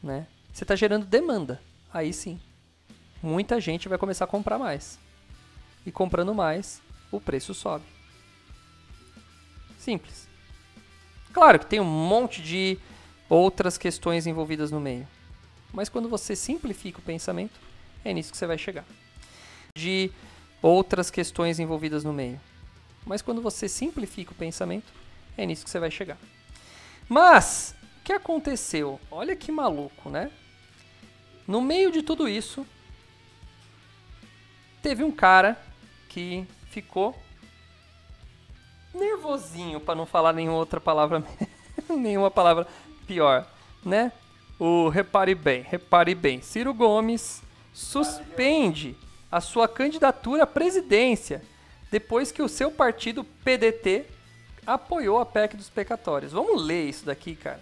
Né? 0.03 0.27
Você 0.53 0.65
está 0.65 0.77
gerando 0.77 1.07
demanda. 1.07 1.61
Aí 1.93 2.13
sim, 2.13 2.39
muita 3.23 3.61
gente 3.61 3.89
vai 3.89 3.97
começar 3.97 4.25
a 4.25 4.29
comprar 4.29 4.59
mais. 4.59 4.99
E 5.87 5.91
comprando 5.91 6.35
mais, 6.35 6.83
o 7.11 7.21
preço 7.21 7.55
sobe. 7.55 7.98
Simples. 9.89 10.29
Claro 11.33 11.59
que 11.59 11.65
tem 11.65 11.81
um 11.81 11.85
monte 11.85 12.43
de 12.43 12.77
outras 13.27 13.79
questões 13.79 14.27
envolvidas 14.27 14.71
no 14.71 14.79
meio. 14.79 15.09
Mas 15.73 15.89
quando 15.89 16.11
você 16.11 16.37
simplifica 16.37 16.99
o 16.99 17.03
pensamento, 17.03 17.59
é 18.05 18.13
nisso 18.13 18.31
que 18.31 18.37
você 18.37 18.47
vai 18.47 18.59
chegar. 18.59 18.85
De 19.75 20.13
outras 20.61 21.11
questões 21.11 21.59
envolvidas 21.59 22.05
no 22.05 22.13
meio. 22.13 22.39
Mas 23.07 23.23
quando 23.23 23.41
você 23.41 23.67
simplifica 23.67 24.33
o 24.33 24.35
pensamento, 24.35 24.93
é 25.39 25.47
nisso 25.47 25.65
que 25.65 25.71
você 25.71 25.81
vai 25.81 25.91
chegar. 25.91 26.19
Mas, 27.09 27.75
o 28.01 28.05
que 28.05 28.13
aconteceu? 28.13 29.01
Olha 29.11 29.35
que 29.35 29.51
maluco, 29.51 30.11
né? 30.11 30.31
No 31.47 31.63
meio 31.63 31.91
de 31.91 32.03
tudo 32.03 32.29
isso, 32.29 32.67
teve 34.83 35.03
um 35.03 35.11
cara 35.11 35.59
que 36.11 36.47
ficou 36.67 37.19
nervosinho, 38.99 39.81
para 39.81 39.95
não 39.95 40.07
falar 40.07 40.33
nenhuma 40.33 40.59
outra 40.59 40.81
palavra, 40.81 41.23
nenhuma 41.89 42.31
palavra 42.31 42.67
pior, 43.07 43.47
né? 43.85 44.13
O 44.59 44.89
repare 44.89 45.35
bem, 45.35 45.63
repare 45.63 46.15
bem. 46.15 46.43
Ciro 46.43 46.75
Gomes 46.75 47.43
suspende 47.73 48.97
a 49.31 49.41
sua 49.41 49.69
candidatura 49.69 50.43
à 50.43 50.47
presidência, 50.47 51.43
depois 51.91 52.33
que 52.33 52.43
o 52.43 52.49
seu 52.49 52.71
partido 52.71 53.25
PDT 53.45 54.07
apoiou 54.67 55.19
a 55.19 55.27
PEC 55.27 55.57
dos 55.57 55.71
pecatórios. 55.71 56.33
Vamos 56.33 56.63
ler 56.63 56.89
isso 56.89 57.07
daqui, 57.07 57.35
cara. 57.35 57.61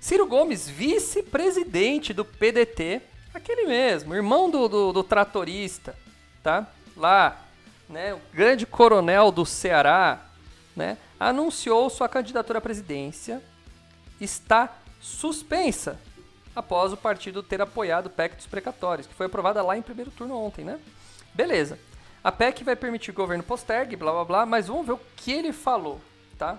Ciro 0.00 0.26
Gomes, 0.26 0.68
vice-presidente 0.68 2.12
do 2.12 2.24
PDT, 2.24 3.00
aquele 3.32 3.66
mesmo, 3.66 4.14
irmão 4.14 4.50
do, 4.50 4.68
do, 4.68 4.92
do, 4.92 5.04
tratorista, 5.04 5.96
tá? 6.42 6.66
Lá, 6.96 7.40
né? 7.88 8.12
O 8.12 8.20
grande 8.34 8.66
coronel 8.66 9.30
do 9.30 9.46
Ceará, 9.46 10.26
né? 10.76 10.96
Anunciou 11.18 11.88
sua 11.90 12.08
candidatura 12.08 12.58
à 12.58 12.62
presidência. 12.62 13.42
Está 14.20 14.78
suspensa 15.00 15.98
após 16.54 16.92
o 16.92 16.96
partido 16.96 17.42
ter 17.42 17.60
apoiado 17.60 18.06
o 18.06 18.10
PEC 18.10 18.36
dos 18.36 18.46
precatórios, 18.46 19.06
que 19.06 19.14
foi 19.14 19.26
aprovada 19.26 19.62
lá 19.62 19.76
em 19.76 19.82
primeiro 19.82 20.10
turno 20.10 20.36
ontem, 20.36 20.64
né? 20.64 20.78
Beleza. 21.34 21.78
A 22.22 22.30
PEC 22.30 22.62
vai 22.62 22.76
permitir 22.76 23.10
o 23.10 23.14
governo 23.14 23.42
postergue, 23.42 23.96
blá 23.96 24.12
blá 24.12 24.24
blá, 24.24 24.46
mas 24.46 24.68
vamos 24.68 24.86
ver 24.86 24.92
o 24.92 25.00
que 25.16 25.32
ele 25.32 25.52
falou, 25.52 26.00
tá? 26.38 26.58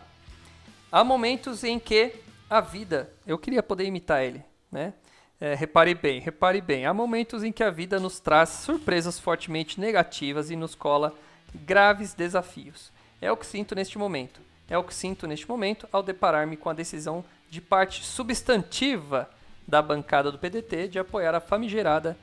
Há 0.91 1.03
momentos 1.03 1.63
em 1.63 1.79
que 1.79 2.15
a 2.49 2.59
vida, 2.59 3.09
eu 3.25 3.37
queria 3.37 3.63
poder 3.63 3.85
imitar 3.85 4.23
ele, 4.23 4.43
né? 4.71 4.93
É, 5.39 5.55
repare 5.55 5.93
bem, 5.93 6.21
repare 6.21 6.61
bem. 6.61 6.85
Há 6.85 6.93
momentos 6.93 7.43
em 7.43 7.51
que 7.51 7.63
a 7.63 7.69
vida 7.69 7.99
nos 7.99 8.19
traz 8.19 8.49
surpresas 8.49 9.19
fortemente 9.19 9.79
negativas 9.79 10.49
e 10.49 10.55
nos 10.55 10.73
cola 10.73 11.13
graves 11.53 12.13
desafios. 12.13 12.92
É 13.23 13.31
o 13.31 13.37
que 13.37 13.45
sinto 13.45 13.73
neste 13.73 13.97
momento. 13.97 14.41
É 14.69 14.77
o 14.77 14.83
que 14.83 14.93
sinto 14.93 15.25
neste 15.25 15.47
momento 15.47 15.87
ao 15.93 16.03
deparar-me 16.03 16.57
com 16.57 16.69
a 16.69 16.73
decisão 16.73 17.23
de 17.49 17.61
parte 17.61 18.03
substantiva 18.03 19.29
da 19.65 19.81
bancada 19.81 20.29
do 20.29 20.37
PDT 20.37 20.89
de 20.89 20.99
apoiar 20.99 21.33
a 21.33 21.39
famigerada 21.39 22.17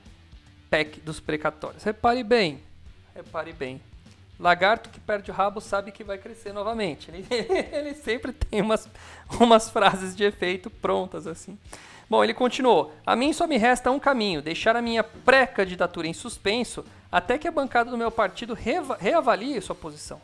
PEC 0.69 1.01
dos 1.01 1.19
precatórios. 1.19 1.83
Repare 1.83 2.23
bem, 2.23 2.63
repare 3.15 3.53
bem. 3.53 3.81
Lagarto 4.39 4.91
que 4.91 5.01
perde 5.01 5.31
o 5.31 5.35
rabo 5.35 5.61
sabe 5.61 5.91
que 5.91 6.05
vai 6.05 6.19
crescer 6.19 6.53
novamente. 6.53 7.11
Ele, 7.11 7.27
ele 7.73 7.95
sempre 7.95 8.33
tem 8.33 8.61
umas, 8.61 8.87
umas 9.41 9.71
frases 9.71 10.15
de 10.15 10.25
efeito 10.25 10.69
prontas 10.69 11.27
assim. 11.27 11.59
Bom, 12.11 12.23
ele 12.23 12.35
continuou. 12.35 12.93
A 13.07 13.17
mim 13.17 13.33
só 13.33 13.47
me 13.47 13.57
resta 13.57 13.91
um 13.91 13.99
caminho: 13.99 14.43
deixar 14.43 14.77
a 14.77 14.83
minha 14.83 15.03
pré-candidatura 15.03 16.07
em 16.07 16.13
suspenso 16.13 16.85
até 17.11 17.39
que 17.39 17.49
a 17.49 17.53
bancada 17.53 17.91
do 17.91 17.97
meu 17.97 18.11
partido 18.11 18.53
reavalie 18.55 19.61
sua 19.63 19.75
posição. 19.75 20.21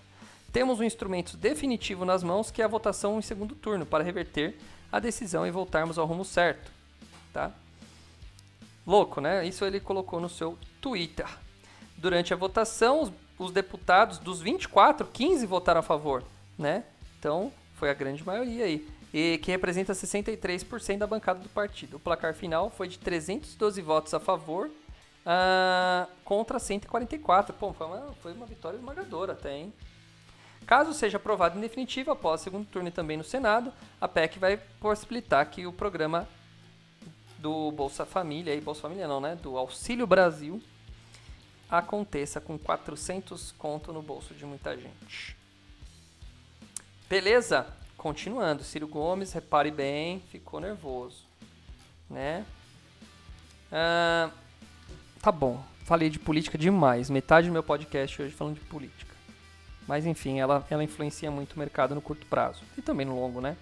Temos 0.56 0.80
um 0.80 0.84
instrumento 0.84 1.36
definitivo 1.36 2.06
nas 2.06 2.22
mãos 2.22 2.50
que 2.50 2.62
é 2.62 2.64
a 2.64 2.68
votação 2.68 3.18
em 3.18 3.20
segundo 3.20 3.54
turno 3.54 3.84
para 3.84 4.02
reverter 4.02 4.56
a 4.90 4.98
decisão 4.98 5.46
e 5.46 5.50
voltarmos 5.50 5.98
ao 5.98 6.06
rumo 6.06 6.24
certo. 6.24 6.72
Tá? 7.30 7.52
Louco, 8.86 9.20
né? 9.20 9.46
Isso 9.46 9.66
ele 9.66 9.78
colocou 9.78 10.18
no 10.18 10.30
seu 10.30 10.58
Twitter. 10.80 11.26
Durante 11.98 12.32
a 12.32 12.36
votação, 12.38 13.12
os 13.38 13.52
deputados, 13.52 14.16
dos 14.16 14.40
24, 14.40 15.06
15 15.06 15.44
votaram 15.44 15.80
a 15.80 15.82
favor, 15.82 16.24
né? 16.58 16.84
Então, 17.18 17.52
foi 17.74 17.90
a 17.90 17.94
grande 17.94 18.24
maioria 18.24 18.64
aí. 18.64 18.88
E 19.12 19.36
que 19.42 19.50
representa 19.50 19.92
63% 19.92 20.96
da 20.96 21.06
bancada 21.06 21.38
do 21.38 21.50
partido. 21.50 21.98
O 21.98 22.00
placar 22.00 22.32
final 22.32 22.70
foi 22.70 22.88
de 22.88 22.98
312 22.98 23.82
votos 23.82 24.14
a 24.14 24.20
favor 24.20 24.68
uh, 24.68 26.10
contra 26.24 26.58
144. 26.58 27.52
Pô, 27.52 27.74
foi 27.74 27.86
uma, 27.86 28.14
foi 28.22 28.32
uma 28.32 28.46
vitória 28.46 28.78
esmagadora 28.78 29.34
até, 29.34 29.54
hein? 29.54 29.74
Caso 30.66 30.92
seja 30.92 31.16
aprovado 31.16 31.56
em 31.56 31.60
definitivo, 31.60 32.10
após 32.10 32.40
o 32.40 32.44
segundo 32.44 32.66
turno 32.66 32.88
e 32.88 32.92
também 32.92 33.16
no 33.16 33.22
Senado, 33.22 33.72
a 34.00 34.08
PEC 34.08 34.38
vai 34.38 34.56
possibilitar 34.80 35.48
que 35.48 35.64
o 35.66 35.72
programa 35.72 36.28
do 37.38 37.70
Bolsa 37.70 38.04
Família, 38.04 38.52
e 38.52 38.60
Bolsa 38.60 38.80
Família 38.82 39.06
não, 39.06 39.20
né? 39.20 39.36
Do 39.36 39.56
Auxílio 39.56 40.06
Brasil, 40.06 40.60
aconteça 41.70 42.40
com 42.40 42.58
400 42.58 43.52
conto 43.52 43.92
no 43.92 44.02
bolso 44.02 44.34
de 44.34 44.44
muita 44.44 44.76
gente. 44.76 45.36
Beleza? 47.08 47.66
Continuando, 47.96 48.64
Ciro 48.64 48.88
Gomes, 48.88 49.32
repare 49.32 49.70
bem, 49.70 50.20
ficou 50.30 50.60
nervoso, 50.60 51.24
né? 52.10 52.44
Ah, 53.70 54.30
tá 55.20 55.30
bom, 55.30 55.62
falei 55.84 56.10
de 56.10 56.18
política 56.18 56.58
demais, 56.58 57.08
metade 57.08 57.46
do 57.46 57.52
meu 57.52 57.62
podcast 57.62 58.20
hoje 58.20 58.34
falando 58.34 58.54
de 58.54 58.60
política. 58.62 59.05
Mas 59.86 60.04
enfim, 60.04 60.40
ela, 60.40 60.66
ela 60.68 60.82
influencia 60.82 61.30
muito 61.30 61.52
o 61.54 61.58
mercado 61.58 61.94
no 61.94 62.00
curto 62.00 62.26
prazo 62.26 62.62
e 62.76 62.82
também 62.82 63.06
no 63.06 63.14
longo, 63.14 63.40
né? 63.40 63.56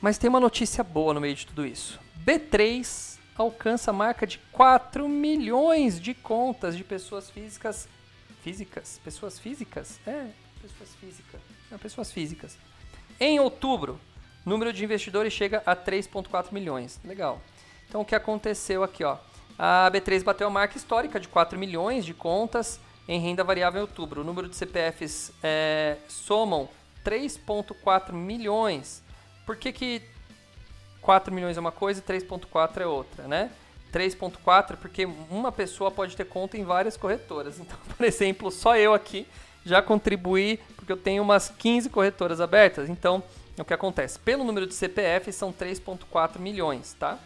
Mas 0.00 0.18
tem 0.18 0.28
uma 0.28 0.40
notícia 0.40 0.84
boa 0.84 1.14
no 1.14 1.20
meio 1.20 1.34
de 1.34 1.46
tudo 1.46 1.64
isso. 1.64 1.98
B3 2.24 3.18
alcança 3.36 3.90
a 3.90 3.94
marca 3.94 4.26
de 4.26 4.38
4 4.52 5.08
milhões 5.08 6.00
de 6.00 6.14
contas 6.14 6.76
de 6.76 6.84
pessoas 6.84 7.30
físicas. 7.30 7.88
Físicas? 8.42 9.00
Pessoas 9.02 9.38
físicas? 9.38 9.98
É, 10.06 10.26
pessoas 10.60 10.90
físicas. 11.00 11.40
Não, 11.70 11.78
pessoas 11.78 12.12
físicas. 12.12 12.58
Em 13.18 13.40
outubro, 13.40 13.98
número 14.44 14.72
de 14.72 14.84
investidores 14.84 15.32
chega 15.32 15.62
a 15.64 15.74
3,4 15.74 16.52
milhões. 16.52 17.00
Legal. 17.04 17.40
Então 17.88 18.00
o 18.00 18.04
que 18.04 18.14
aconteceu 18.14 18.82
aqui, 18.82 19.04
ó? 19.04 19.16
A 19.58 19.90
B3 19.90 20.22
bateu 20.22 20.46
a 20.46 20.50
marca 20.50 20.76
histórica 20.76 21.20
de 21.20 21.28
4 21.28 21.58
milhões 21.58 22.04
de 22.04 22.12
contas 22.12 22.80
em 23.08 23.20
renda 23.20 23.44
variável 23.44 23.80
em 23.80 23.82
outubro. 23.82 24.20
O 24.20 24.24
número 24.24 24.48
de 24.48 24.56
CPFs 24.56 25.32
é, 25.42 25.96
somam 26.08 26.68
3,4 27.04 28.12
milhões 28.12 29.04
por 29.44 29.56
que, 29.56 29.72
que 29.72 30.02
4 31.02 31.32
milhões 31.32 31.56
é 31.56 31.60
uma 31.60 31.72
coisa 31.72 32.00
e 32.00 32.02
3.4 32.02 32.80
é 32.80 32.86
outra, 32.86 33.28
né? 33.28 33.50
3.4 33.92 34.76
porque 34.76 35.06
uma 35.30 35.52
pessoa 35.52 35.90
pode 35.90 36.16
ter 36.16 36.24
conta 36.24 36.56
em 36.56 36.64
várias 36.64 36.96
corretoras. 36.96 37.60
Então, 37.64 37.76
por 37.96 38.04
exemplo, 38.04 38.50
só 38.50 38.76
eu 38.76 38.94
aqui 38.94 39.26
já 39.64 39.80
contribuí 39.80 40.58
porque 40.76 40.92
eu 40.92 40.96
tenho 40.96 41.22
umas 41.22 41.48
15 41.48 41.90
corretoras 41.90 42.40
abertas. 42.40 42.88
Então, 42.88 43.22
é 43.56 43.62
o 43.62 43.64
que 43.64 43.74
acontece. 43.74 44.18
Pelo 44.18 44.44
número 44.44 44.66
de 44.66 44.74
CPF 44.74 45.32
são 45.32 45.52
3.4 45.52 46.38
milhões, 46.38 46.94
tá? 46.94 47.18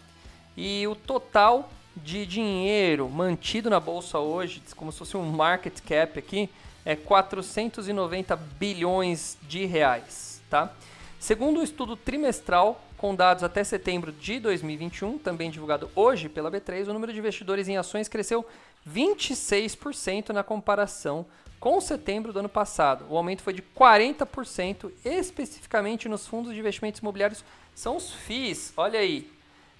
E 0.55 0.85
o 0.87 0.95
total 0.95 1.69
de 2.03 2.25
dinheiro 2.25 3.09
mantido 3.09 3.69
na 3.69 3.79
bolsa 3.79 4.19
hoje, 4.19 4.61
como 4.75 4.91
se 4.91 4.99
fosse 4.99 5.17
um 5.17 5.29
market 5.29 5.79
cap 5.81 6.17
aqui, 6.17 6.49
é 6.85 6.95
490 6.95 8.35
bilhões 8.35 9.37
de 9.43 9.65
reais, 9.65 10.41
tá? 10.49 10.73
Segundo 11.19 11.59
o 11.59 11.63
estudo 11.63 11.95
trimestral 11.95 12.81
com 12.97 13.15
dados 13.15 13.43
até 13.43 13.63
setembro 13.63 14.11
de 14.11 14.39
2021, 14.39 15.17
também 15.17 15.49
divulgado 15.49 15.89
hoje 15.95 16.29
pela 16.29 16.51
B3, 16.51 16.87
o 16.87 16.93
número 16.93 17.13
de 17.13 17.19
investidores 17.19 17.67
em 17.67 17.77
ações 17.77 18.07
cresceu 18.07 18.45
26% 18.87 20.29
na 20.29 20.43
comparação 20.43 21.25
com 21.59 21.79
setembro 21.81 22.31
do 22.31 22.39
ano 22.39 22.49
passado. 22.49 23.05
O 23.09 23.17
aumento 23.17 23.41
foi 23.41 23.53
de 23.53 23.61
40%, 23.61 24.91
especificamente 25.03 26.07
nos 26.07 26.25
fundos 26.25 26.53
de 26.53 26.59
investimentos 26.59 27.01
imobiliários, 27.01 27.43
são 27.75 27.97
os 27.97 28.11
FIIs. 28.13 28.73
Olha 28.77 28.99
aí, 28.99 29.29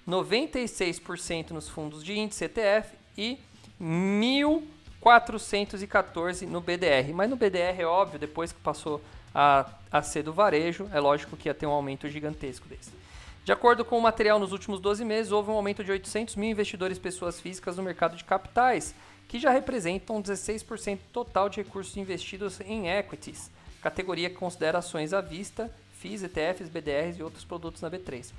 96% 0.08 1.50
nos 1.50 1.68
fundos 1.68 2.02
de 2.04 2.18
índice 2.18 2.44
ETF 2.44 2.94
e 3.16 3.38
1.414 3.80 6.46
no 6.46 6.60
BDR. 6.60 7.14
Mas 7.14 7.30
no 7.30 7.36
BDR 7.36 7.80
é 7.80 7.86
óbvio, 7.86 8.18
depois 8.18 8.52
que 8.52 8.60
passou 8.60 9.00
a, 9.34 9.66
a 9.90 10.02
ser 10.02 10.22
do 10.22 10.32
varejo, 10.32 10.88
é 10.92 11.00
lógico 11.00 11.36
que 11.36 11.48
ia 11.48 11.54
ter 11.54 11.66
um 11.66 11.70
aumento 11.70 12.08
gigantesco 12.08 12.68
desse. 12.68 12.92
De 13.44 13.52
acordo 13.52 13.84
com 13.84 13.98
o 13.98 14.02
material, 14.02 14.38
nos 14.38 14.52
últimos 14.52 14.80
12 14.80 15.04
meses 15.04 15.32
houve 15.32 15.50
um 15.50 15.54
aumento 15.54 15.82
de 15.82 15.90
800 15.90 16.36
mil 16.36 16.50
investidores 16.50 16.98
pessoas 16.98 17.40
físicas 17.40 17.76
no 17.76 17.82
mercado 17.82 18.16
de 18.16 18.22
capitais, 18.22 18.94
que 19.26 19.38
já 19.38 19.50
representam 19.50 20.22
16% 20.22 20.98
total 21.12 21.48
de 21.48 21.62
recursos 21.62 21.96
investidos 21.96 22.60
em 22.60 22.88
equities, 22.88 23.50
categoria 23.80 24.28
que 24.28 24.36
considera 24.36 24.78
ações 24.78 25.12
à 25.12 25.20
vista, 25.20 25.70
FIIs, 26.00 26.24
ETFs, 26.24 26.68
BDRs 26.68 27.18
e 27.18 27.22
outros 27.22 27.44
produtos 27.44 27.80
na 27.80 27.90
B3. 27.90 28.32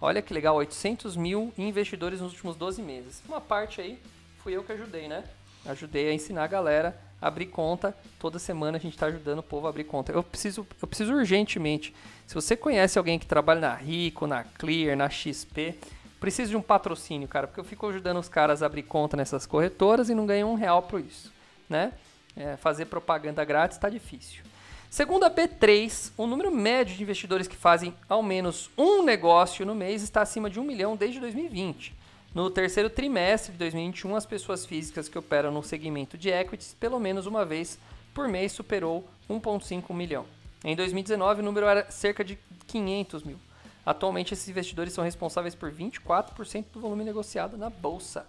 Olha 0.00 0.22
que 0.22 0.32
legal, 0.32 0.54
800 0.56 1.16
mil 1.16 1.52
investidores 1.58 2.20
nos 2.20 2.32
últimos 2.32 2.56
12 2.56 2.82
meses. 2.82 3.22
Uma 3.28 3.40
parte 3.40 3.80
aí 3.80 3.98
fui 4.38 4.56
eu 4.56 4.62
que 4.62 4.72
ajudei, 4.72 5.08
né? 5.08 5.24
Ajudei 5.66 6.08
a 6.08 6.14
ensinar 6.14 6.44
a 6.44 6.46
galera 6.46 7.08
abrir 7.20 7.46
conta. 7.46 7.94
Toda 8.18 8.38
semana 8.38 8.78
a 8.78 8.80
gente 8.80 8.94
está 8.94 9.06
ajudando 9.06 9.40
o 9.40 9.42
povo 9.42 9.66
a 9.66 9.70
abrir 9.70 9.84
conta. 9.84 10.12
Eu 10.12 10.22
preciso, 10.22 10.66
eu 10.80 10.88
preciso 10.88 11.12
urgentemente. 11.14 11.94
Se 12.26 12.34
você 12.34 12.56
conhece 12.56 12.98
alguém 12.98 13.18
que 13.18 13.26
trabalha 13.26 13.60
na 13.60 13.74
Rico, 13.74 14.26
na 14.26 14.44
Clear, 14.44 14.96
na 14.96 15.10
XP, 15.10 15.74
preciso 16.20 16.50
de 16.50 16.56
um 16.56 16.62
patrocínio, 16.62 17.28
cara, 17.28 17.46
porque 17.46 17.60
eu 17.60 17.64
fico 17.64 17.86
ajudando 17.88 18.18
os 18.18 18.28
caras 18.28 18.62
a 18.62 18.66
abrir 18.66 18.84
conta 18.84 19.16
nessas 19.16 19.46
corretoras 19.46 20.08
e 20.08 20.14
não 20.14 20.26
ganho 20.26 20.46
um 20.46 20.54
real 20.54 20.82
por 20.82 21.00
isso, 21.00 21.32
né? 21.68 21.92
É, 22.36 22.56
fazer 22.56 22.86
propaganda 22.86 23.44
grátis 23.44 23.76
está 23.76 23.88
difícil. 23.88 24.42
Segundo 24.90 25.24
a 25.24 25.30
B3, 25.30 26.12
o 26.16 26.26
número 26.26 26.50
médio 26.50 26.96
de 26.96 27.02
investidores 27.02 27.46
que 27.46 27.54
fazem 27.54 27.94
ao 28.08 28.22
menos 28.22 28.70
um 28.76 29.02
negócio 29.02 29.66
no 29.66 29.74
mês 29.74 30.02
está 30.02 30.22
acima 30.22 30.48
de 30.48 30.58
um 30.58 30.64
milhão 30.64 30.96
desde 30.96 31.20
2020. 31.20 31.94
No 32.34 32.48
terceiro 32.50 32.88
trimestre 32.88 33.52
de 33.52 33.58
2021, 33.58 34.16
as 34.16 34.24
pessoas 34.24 34.64
físicas 34.64 35.06
que 35.06 35.18
operam 35.18 35.52
no 35.52 35.62
segmento 35.62 36.16
de 36.16 36.30
equities 36.30 36.74
pelo 36.80 36.98
menos 36.98 37.26
uma 37.26 37.44
vez 37.44 37.78
por 38.14 38.28
mês 38.28 38.52
superou 38.52 39.06
1,5 39.28 39.94
milhão. 39.94 40.24
Em 40.64 40.74
2019, 40.74 41.42
o 41.42 41.44
número 41.44 41.66
era 41.66 41.90
cerca 41.90 42.24
de 42.24 42.38
500 42.66 43.22
mil. 43.24 43.38
Atualmente, 43.84 44.32
esses 44.32 44.48
investidores 44.48 44.94
são 44.94 45.04
responsáveis 45.04 45.54
por 45.54 45.70
24% 45.70 46.64
do 46.72 46.80
volume 46.80 47.04
negociado 47.04 47.58
na 47.58 47.68
bolsa. 47.68 48.26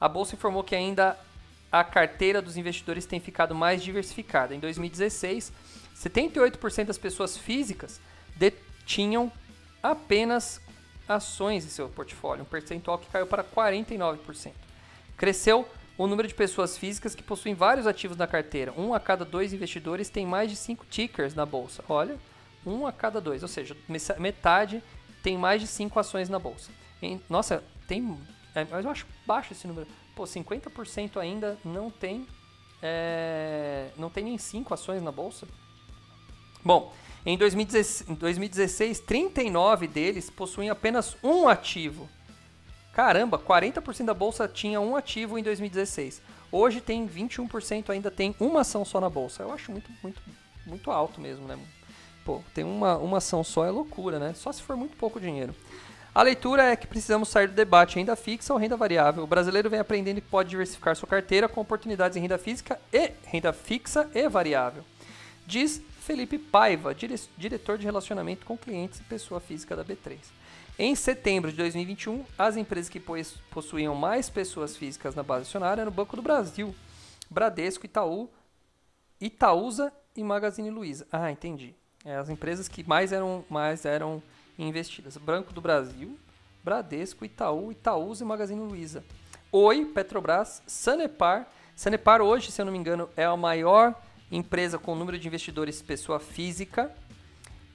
A 0.00 0.08
bolsa 0.08 0.34
informou 0.34 0.64
que 0.64 0.74
ainda 0.74 1.18
a 1.72 1.82
carteira 1.82 2.42
dos 2.42 2.58
investidores 2.58 3.06
tem 3.06 3.18
ficado 3.18 3.54
mais 3.54 3.82
diversificada. 3.82 4.54
Em 4.54 4.60
2016, 4.60 5.50
78% 5.96 6.84
das 6.84 6.98
pessoas 6.98 7.36
físicas 7.36 7.98
detinham 8.36 9.32
apenas 9.82 10.60
ações 11.08 11.64
em 11.64 11.68
seu 11.68 11.88
portfólio, 11.88 12.42
um 12.42 12.46
percentual 12.46 12.98
que 12.98 13.08
caiu 13.08 13.26
para 13.26 13.42
49%. 13.42 14.52
Cresceu 15.16 15.66
o 15.96 16.06
número 16.06 16.28
de 16.28 16.34
pessoas 16.34 16.76
físicas 16.76 17.14
que 17.14 17.22
possuem 17.22 17.54
vários 17.54 17.86
ativos 17.86 18.16
na 18.16 18.26
carteira. 18.26 18.72
Um 18.76 18.94
a 18.94 19.00
cada 19.00 19.24
dois 19.24 19.52
investidores 19.52 20.10
tem 20.10 20.26
mais 20.26 20.50
de 20.50 20.56
cinco 20.56 20.84
tickers 20.90 21.34
na 21.34 21.46
bolsa. 21.46 21.82
Olha, 21.88 22.18
um 22.66 22.86
a 22.86 22.92
cada 22.92 23.20
dois, 23.20 23.42
ou 23.42 23.48
seja, 23.48 23.76
metade 24.18 24.82
tem 25.22 25.38
mais 25.38 25.60
de 25.60 25.66
cinco 25.66 25.98
ações 25.98 26.28
na 26.28 26.38
bolsa. 26.38 26.70
nossa, 27.28 27.62
tem. 27.86 28.18
É, 28.54 28.66
mas 28.70 28.84
eu 28.84 28.90
acho 28.90 29.06
baixo 29.26 29.52
esse 29.52 29.66
número. 29.66 29.86
Pô, 30.14 30.24
50% 30.24 31.16
ainda 31.18 31.58
não 31.64 31.90
tem. 31.90 32.26
É, 32.82 33.90
não 33.96 34.10
tem 34.10 34.24
nem 34.24 34.38
cinco 34.38 34.74
ações 34.74 35.02
na 35.02 35.12
bolsa. 35.12 35.46
Bom, 36.64 36.92
em 37.24 37.36
2016, 37.36 39.00
39 39.00 39.86
deles 39.86 40.28
possuem 40.28 40.70
apenas 40.70 41.16
um 41.22 41.48
ativo. 41.48 42.08
Caramba, 42.92 43.38
40% 43.38 44.04
da 44.04 44.14
bolsa 44.14 44.46
tinha 44.46 44.80
um 44.80 44.96
ativo 44.96 45.38
em 45.38 45.42
2016. 45.42 46.20
Hoje 46.50 46.80
tem 46.80 47.08
21% 47.08 47.88
ainda 47.88 48.10
tem 48.10 48.34
uma 48.38 48.60
ação 48.60 48.84
só 48.84 49.00
na 49.00 49.08
bolsa. 49.08 49.42
Eu 49.42 49.52
acho 49.52 49.72
muito, 49.72 49.90
muito, 50.02 50.20
muito 50.66 50.90
alto 50.90 51.20
mesmo, 51.20 51.46
né? 51.46 51.58
Pô, 52.24 52.42
tem 52.52 52.62
uma, 52.62 52.98
uma 52.98 53.18
ação 53.18 53.42
só 53.42 53.64
é 53.64 53.70
loucura, 53.70 54.18
né? 54.18 54.34
Só 54.34 54.52
se 54.52 54.62
for 54.62 54.76
muito 54.76 54.96
pouco 54.96 55.18
dinheiro. 55.18 55.54
A 56.14 56.22
leitura 56.22 56.64
é 56.64 56.76
que 56.76 56.86
precisamos 56.86 57.30
sair 57.30 57.48
do 57.48 57.54
debate 57.54 57.96
renda 57.96 58.14
fixa 58.14 58.52
ou 58.52 58.58
renda 58.58 58.76
variável. 58.76 59.24
O 59.24 59.26
brasileiro 59.26 59.70
vem 59.70 59.80
aprendendo 59.80 60.20
que 60.20 60.28
pode 60.28 60.50
diversificar 60.50 60.94
sua 60.94 61.08
carteira 61.08 61.48
com 61.48 61.62
oportunidades 61.62 62.18
em 62.18 62.20
renda 62.20 62.36
física 62.36 62.78
e 62.92 63.12
renda 63.24 63.50
fixa 63.50 64.10
e 64.14 64.28
variável. 64.28 64.84
Diz 65.46 65.80
Felipe 66.00 66.36
Paiva, 66.36 66.94
dire 66.94 67.18
diretor 67.38 67.78
de 67.78 67.84
relacionamento 67.84 68.44
com 68.44 68.58
clientes 68.58 69.00
e 69.00 69.04
pessoa 69.04 69.40
física 69.40 69.74
da 69.74 69.82
B3. 69.82 70.18
Em 70.78 70.94
setembro 70.94 71.50
de 71.50 71.56
2021, 71.56 72.26
as 72.38 72.58
empresas 72.58 72.90
que 72.90 73.00
possuíam 73.50 73.94
mais 73.94 74.28
pessoas 74.28 74.76
físicas 74.76 75.14
na 75.14 75.22
base 75.22 75.42
acionária 75.42 75.80
eram 75.80 75.90
o 75.90 75.94
Banco 75.94 76.14
do 76.14 76.20
Brasil, 76.20 76.74
Bradesco, 77.30 77.86
Itaú, 77.86 78.28
Itaúsa 79.18 79.90
e 80.14 80.22
Magazine 80.22 80.68
Luiza. 80.68 81.06
Ah, 81.10 81.30
entendi. 81.30 81.74
É, 82.04 82.16
as 82.16 82.28
empresas 82.28 82.68
que 82.68 82.86
mais 82.86 83.12
eram, 83.12 83.46
mais 83.48 83.86
eram 83.86 84.22
investidas. 84.58 85.16
Banco 85.16 85.52
do 85.52 85.60
Brasil, 85.60 86.18
Bradesco, 86.62 87.24
Itaú, 87.24 87.72
Itaúsa 87.72 88.24
e 88.24 88.26
Magazine 88.26 88.60
Luiza. 88.60 89.04
Oi, 89.50 89.84
Petrobras, 89.84 90.62
Sanepar, 90.66 91.48
Sanepar 91.74 92.20
hoje, 92.20 92.52
se 92.52 92.60
eu 92.60 92.64
não 92.64 92.72
me 92.72 92.78
engano, 92.78 93.08
é 93.16 93.24
a 93.24 93.36
maior 93.36 93.94
empresa 94.30 94.78
com 94.78 94.94
número 94.94 95.18
de 95.18 95.26
investidores 95.26 95.82
pessoa 95.82 96.20
física, 96.20 96.90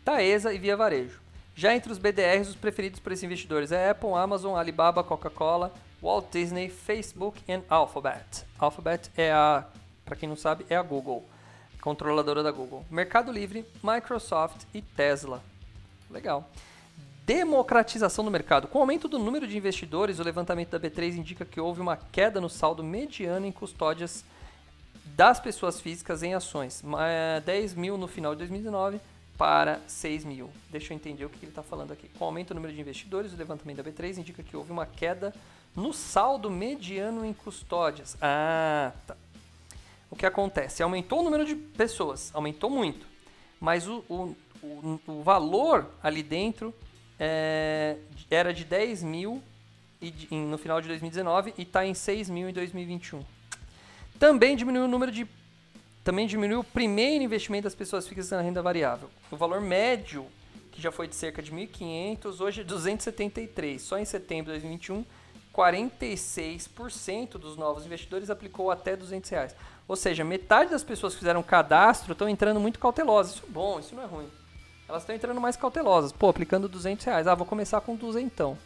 Taesa 0.03 0.53
e 0.53 0.57
Via 0.57 0.77
Varejo. 0.77 1.19
Já 1.55 1.75
entre 1.75 1.91
os 1.91 1.97
BDRs, 1.97 2.49
os 2.49 2.55
preferidos 2.55 2.99
por 2.99 3.11
esses 3.11 3.23
investidores 3.23 3.71
é 3.71 3.89
Apple, 3.89 4.13
Amazon, 4.13 4.55
Alibaba, 4.55 5.03
Coca-Cola, 5.03 5.73
Walt 6.01 6.31
Disney, 6.31 6.69
Facebook 6.69 7.41
e 7.47 7.59
Alphabet. 7.67 8.45
Alphabet 8.59 9.09
é 9.17 9.31
a, 9.31 9.65
para 10.05 10.15
quem 10.15 10.29
não 10.29 10.35
sabe, 10.35 10.65
é 10.69 10.75
a 10.75 10.83
Google, 10.83 11.27
controladora 11.81 12.43
da 12.43 12.51
Google. 12.51 12.85
Mercado 12.89 13.31
Livre, 13.31 13.65
Microsoft 13.83 14.65
e 14.73 14.81
Tesla. 14.81 15.41
Legal. 16.10 16.50
Democratização 17.26 18.24
do 18.24 18.32
mercado. 18.32 18.67
Com 18.67 18.80
o 18.80 18.82
aumento 18.82 19.08
do 19.08 19.20
número 19.20 19.46
de 19.48 19.58
investidores, 19.58 20.20
o 20.20 20.24
levantamento 20.24 20.70
da 20.70 20.80
B3 20.80 21.17
indica 21.17 21.43
que 21.43 21.60
houve 21.60 21.82
uma 21.82 21.98
queda 21.98 22.39
no 22.39 22.50
saldo 22.50 22.84
mediano 22.84 23.46
em 23.46 23.52
custódias 23.52 24.24
das 25.15 25.39
pessoas 25.39 25.82
físicas 25.82 26.24
em 26.24 26.34
ações. 26.34 26.84
10 27.43 27.74
mil 27.74 27.98
no 27.98 28.08
final 28.08 28.34
de 28.34 28.39
2019 28.39 29.00
para 29.38 29.80
6 29.88 30.26
mil. 30.26 30.50
Deixa 30.70 30.93
eu 30.93 30.96
entender 30.96 31.26
o 31.26 31.30
que 31.30 31.38
ele 31.38 31.52
está 31.52 31.62
falando 31.62 31.91
aqui. 31.91 32.10
Com 32.17 32.26
o 32.26 32.28
aumento 32.28 32.50
do 32.50 32.56
número 32.56 32.74
de 32.74 32.80
investidores, 32.80 33.34
o 33.34 33.38
levantamento 33.38 33.78
da 33.78 33.84
B3 33.84 34.17
indica 34.17 34.41
que 34.41 34.56
houve 34.56 34.72
uma 34.72 34.86
queda 34.86 35.34
no 35.76 35.93
saldo 35.93 36.50
mediano 36.50 37.24
em 37.24 37.34
custódias. 37.34 38.17
Ah, 38.22 38.91
tá. 39.06 39.15
O 40.10 40.15
que 40.15 40.26
acontece? 40.26 40.82
Aumentou 40.82 41.20
o 41.20 41.24
número 41.24 41.46
de 41.46 41.56
pessoas, 41.56 42.32
aumentou 42.34 42.70
muito, 42.70 43.06
mas 43.60 43.88
o, 43.88 44.04
o, 44.10 44.36
o, 44.62 45.00
o 45.08 45.24
valor 45.24 45.89
ali 46.02 46.24
dentro 46.24 46.74
é, 47.20 47.98
era 48.30 48.54
de 48.54 48.63
10 48.63 49.04
mil 49.04 49.41
e, 50.02 50.13
no 50.32 50.58
final 50.58 50.82
de 50.82 50.88
2019 50.88 51.54
e 51.58 51.63
está 51.63 51.86
em 51.86 51.93
6 51.93 52.30
mil 52.30 52.50
em 52.50 52.54
2021. 52.54 53.24
Também 54.20 54.56
diminuiu 54.56 54.86
o 54.86 54.88
número 54.88 55.12
de 55.12 55.28
também 56.04 56.26
diminuiu 56.26 56.62
o 56.62 56.63
primeiro 56.63 57.22
investimento 57.22 57.65
das 57.65 57.76
pessoas 57.76 58.08
fixas 58.08 58.32
na 58.32 58.39
renda 58.39 58.62
variável. 58.62 59.10
O 59.30 59.36
valor 59.36 59.60
médio, 59.60 60.26
que 60.72 60.82
já 60.82 60.89
foi 60.89 61.06
de 61.06 61.13
cerca 61.13 61.41
de 61.41 61.52
1.500, 61.52 62.39
hoje 62.39 62.62
é 62.62 62.63
273. 62.63 63.82
Só 63.82 63.98
em 63.98 64.06
setembro 64.06 64.54
de 64.54 64.60
2021, 64.60 65.04
46% 65.54 67.32
dos 67.32 67.58
novos 67.58 67.86
investidores 67.86 68.30
aplicou 68.30 68.72
até 68.72 68.96
200 68.96 69.30
reais. 69.30 69.56
Ou 69.86 69.98
seja, 69.98 70.24
metade 70.24 70.72
das 70.72 70.82
pessoas 70.82 71.12
que 71.13 71.20
fizeram 71.20 71.43
cadastro 71.43 72.13
estão 72.13 72.30
entrando 72.30 72.58
muito 72.58 72.80
cautelosas. 72.80 73.36
Isso 73.36 73.43
é 73.46 73.52
bom, 73.52 73.78
isso 73.78 73.93
não 73.93 74.04
é 74.04 74.06
ruim. 74.06 74.30
Elas 74.88 75.04
estão 75.04 75.15
entrando 75.15 75.41
mais 75.41 75.56
cautelosas. 75.56 76.12
Pô, 76.12 76.30
aplicando 76.30 76.69
200 76.69 77.06
reais. 77.06 77.28
Ah, 77.28 77.36
vou 77.36 77.45
começar 77.45 77.82
com 77.82 77.95
200 77.95 78.32
então. 78.32 78.58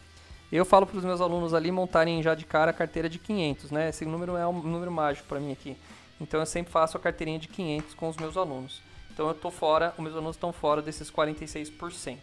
Eu 0.52 0.64
falo 0.64 0.86
para 0.86 0.98
os 0.98 1.04
meus 1.04 1.20
alunos 1.20 1.54
ali 1.54 1.72
montarem 1.72 2.22
já 2.22 2.34
de 2.34 2.44
cara 2.44 2.70
a 2.70 2.74
carteira 2.74 3.08
de 3.08 3.18
500, 3.18 3.70
né? 3.70 3.88
Esse 3.88 4.04
número 4.04 4.36
é 4.36 4.46
um 4.46 4.62
número 4.62 4.92
mágico 4.92 5.26
para 5.26 5.40
mim 5.40 5.52
aqui. 5.52 5.76
Então 6.20 6.38
eu 6.38 6.46
sempre 6.46 6.70
faço 6.70 6.96
a 6.96 7.00
carteirinha 7.00 7.38
de 7.38 7.48
500 7.48 7.94
com 7.94 8.08
os 8.08 8.16
meus 8.16 8.36
alunos. 8.36 8.82
Então 9.12 9.26
eu 9.26 9.32
estou 9.32 9.50
fora, 9.50 9.94
os 9.96 10.02
meus 10.02 10.14
alunos 10.14 10.36
estão 10.36 10.52
fora 10.52 10.80
desses 10.82 11.10
46%. 11.10 12.18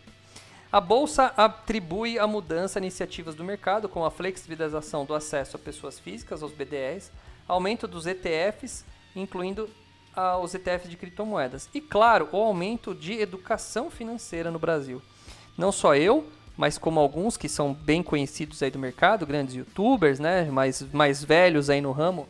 A 0.72 0.80
bolsa 0.80 1.34
atribui 1.36 2.20
a 2.20 2.28
mudança 2.28 2.78
a 2.78 2.82
iniciativas 2.82 3.34
do 3.34 3.44
mercado, 3.44 3.90
como 3.90 4.06
a 4.06 4.12
flexibilização 4.12 5.04
do 5.04 5.16
acesso 5.16 5.58
a 5.58 5.60
pessoas 5.60 6.00
físicas, 6.00 6.44
aos 6.44 6.52
BDRs, 6.52 7.12
aumento 7.48 7.88
dos 7.88 8.06
ETFs, 8.06 8.86
incluindo 9.16 9.68
ah, 10.15 10.38
os 10.38 10.54
ETFs 10.54 10.89
de 10.89 10.98
criptomoedas. 10.98 11.69
E 11.74 11.82
claro, 11.82 12.30
o 12.32 12.38
aumento 12.38 12.93
de 12.93 13.13
educação 13.13 13.89
financeira 13.89 14.52
no 14.52 14.60
Brasil. 14.60 15.02
Não 15.58 15.72
só 15.72 15.95
eu, 15.95 16.28
mas 16.58 16.78
como 16.78 17.00
alguns 17.00 17.38
que 17.38 17.48
são 17.48 17.74
bem 17.74 18.04
conhecidos 18.04 18.62
aí 18.62 18.69
do 18.69 18.80
mercado, 18.80 19.26
grandes 19.26 19.56
youtubers, 19.56 20.19
né, 20.19 20.45
mais, 20.45 20.82
mais 20.91 21.24
velhos 21.24 21.69
aí 21.69 21.80
no 21.80 21.91
ramo, 21.91 22.28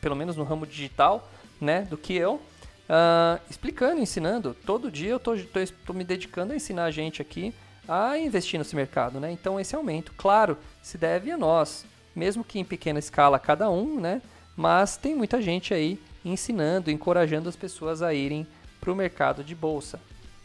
pelo 0.00 0.14
menos 0.14 0.36
no 0.36 0.44
ramo 0.44 0.66
digital, 0.66 1.28
né, 1.60 1.82
do 1.82 1.96
que 1.96 2.14
eu, 2.14 2.34
uh, 2.34 3.40
explicando, 3.48 4.00
ensinando. 4.00 4.54
Todo 4.66 4.90
dia 4.90 5.10
eu 5.10 5.16
estou 5.16 5.94
me 5.94 6.04
dedicando 6.04 6.52
a 6.52 6.56
ensinar 6.56 6.84
a 6.84 6.90
gente 6.90 7.22
aqui 7.22 7.54
a 7.88 8.18
investir 8.18 8.58
nesse 8.58 8.74
mercado, 8.74 9.20
né? 9.20 9.30
Então 9.30 9.60
esse 9.60 9.74
aumento, 9.74 10.12
claro, 10.16 10.58
se 10.82 10.98
deve 10.98 11.30
a 11.30 11.38
nós, 11.38 11.84
mesmo 12.14 12.44
que 12.44 12.58
em 12.58 12.64
pequena 12.64 12.98
escala 12.98 13.38
cada 13.38 13.70
um, 13.70 14.00
né? 14.00 14.20
Mas 14.56 14.96
tem 14.96 15.14
muita 15.14 15.40
gente 15.40 15.72
aí 15.72 16.00
ensinando, 16.30 16.90
encorajando 16.90 17.48
as 17.48 17.56
pessoas 17.56 18.02
a 18.02 18.12
irem 18.12 18.46
para 18.80 18.90
o 18.90 18.96
mercado 18.96 19.44
de 19.44 19.54
bolsa, 19.54 20.00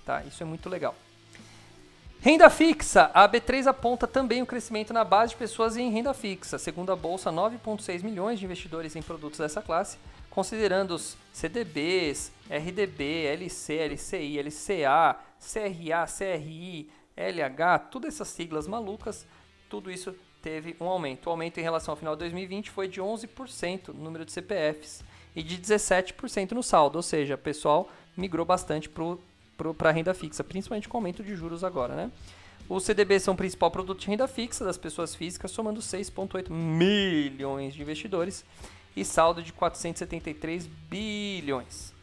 tá? 0.06 0.24
Isso 0.24 0.42
é 0.44 0.46
muito 0.46 0.70
legal. 0.70 0.96
Renda 2.20 2.50
fixa. 2.52 3.10
A 3.16 3.28
B3 3.28 3.66
aponta 3.66 4.06
também 4.06 4.44
o 4.44 4.46
crescimento 4.46 4.94
na 4.94 5.04
base 5.04 5.32
de 5.32 5.38
pessoas 5.38 5.76
em 5.76 5.90
renda 5.90 6.14
fixa. 6.14 6.60
Segundo 6.60 6.92
a 6.92 6.96
bolsa, 6.96 7.32
9,6 7.32 8.04
milhões 8.04 8.40
de 8.40 8.46
investidores 8.46 8.96
em 8.96 9.02
produtos 9.02 9.40
dessa 9.40 9.60
classe, 9.60 9.98
considerando 10.30 10.92
os 10.92 11.18
CDBs, 11.34 12.32
RDB, 12.48 13.26
LC, 13.26 13.74
LCI, 13.74 14.40
LCA, 14.40 15.16
CRA, 15.40 16.06
CRI, 16.06 16.90
LH, 17.18 17.80
todas 17.90 18.14
essas 18.14 18.28
siglas 18.28 18.68
malucas, 18.68 19.26
tudo 19.68 19.90
isso 19.90 20.16
teve 20.44 20.76
um 20.80 20.86
aumento. 20.86 21.26
O 21.26 21.32
aumento 21.32 21.60
em 21.60 21.64
relação 21.64 21.94
ao 21.94 21.96
final 21.96 22.16
de 22.16 22.20
2020 22.20 22.70
foi 22.70 22.88
de 22.88 23.02
11% 23.02 23.88
no 23.88 24.04
número 24.04 24.26
de 24.26 24.32
CPFs 24.32 25.04
e 25.36 25.42
de 25.44 25.58
17% 25.58 26.52
no 26.52 26.64
saldo, 26.64 26.98
ou 26.98 27.02
seja, 27.02 27.36
o 27.36 27.38
pessoal 27.38 27.90
migrou 28.16 28.46
bastante 28.46 28.90
para 28.90 29.90
a 29.90 29.92
renda 29.92 30.14
fixa, 30.14 30.44
principalmente 30.44 30.90
com 30.90 30.98
o 30.98 31.00
aumento 31.00 31.24
de 31.24 31.36
juros 31.36 31.64
agora, 31.64 31.96
né? 31.96 32.12
Os 32.68 32.84
CDBs 32.84 33.24
são 33.24 33.34
o 33.34 33.38
principal 33.38 33.70
produto 33.70 34.00
de 34.00 34.08
renda 34.08 34.28
fixa 34.28 34.64
das 34.64 34.78
pessoas 34.78 35.14
físicas, 35.14 35.52
somando 35.52 35.82
6,8 35.82 36.50
milhões 36.50 37.74
de 37.74 37.82
investidores 37.82 38.46
e 38.96 39.04
saldo 39.04 39.42
de 39.42 39.52
473 39.52 40.68
bilhões, 40.90 41.94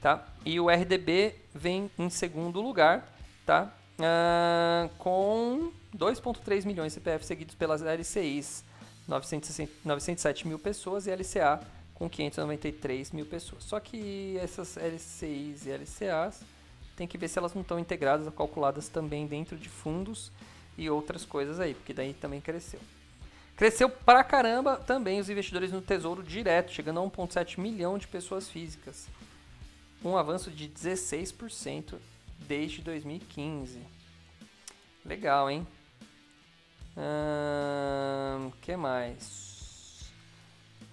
tá? 0.00 0.26
E 0.44 0.58
o 0.60 0.68
RDB 0.68 1.34
vem 1.54 1.90
em 1.98 2.10
segundo 2.10 2.60
lugar, 2.60 3.14
tá? 3.46 3.72
Ah, 3.98 4.88
com 4.98 5.70
2,3 5.96 6.66
milhões 6.66 6.92
de 6.92 6.94
CPF 6.94 7.24
seguidos 7.24 7.54
pelas 7.54 7.82
LCIs, 7.82 8.64
907 9.06 10.48
mil 10.48 10.58
pessoas, 10.58 11.06
e 11.06 11.10
LCA 11.10 11.60
com 12.02 12.10
593 12.10 13.12
mil 13.12 13.24
pessoas. 13.24 13.62
Só 13.62 13.78
que 13.78 14.36
essas 14.38 14.76
LCIs 14.76 15.66
e 15.66 15.70
LCAs 15.70 16.42
tem 16.96 17.06
que 17.06 17.16
ver 17.16 17.28
se 17.28 17.38
elas 17.38 17.54
não 17.54 17.62
estão 17.62 17.78
integradas 17.78 18.26
ou 18.26 18.32
calculadas 18.32 18.88
também 18.88 19.24
dentro 19.24 19.56
de 19.56 19.68
fundos 19.68 20.32
e 20.76 20.90
outras 20.90 21.24
coisas 21.24 21.60
aí, 21.60 21.74
porque 21.74 21.94
daí 21.94 22.12
também 22.12 22.40
cresceu. 22.40 22.80
Cresceu 23.54 23.88
pra 23.88 24.24
caramba 24.24 24.78
também 24.78 25.20
os 25.20 25.30
investidores 25.30 25.70
no 25.70 25.80
Tesouro 25.80 26.24
Direto, 26.24 26.72
chegando 26.72 26.98
a 26.98 27.04
1,7 27.04 27.60
milhão 27.60 27.96
de 27.96 28.08
pessoas 28.08 28.48
físicas. 28.48 29.06
Um 30.04 30.16
avanço 30.16 30.50
de 30.50 30.68
16% 30.68 31.98
desde 32.48 32.82
2015. 32.82 33.78
Legal, 35.04 35.48
hein? 35.48 35.64
O 36.96 38.46
hum, 38.46 38.52
que 38.60 38.74
mais? 38.74 39.51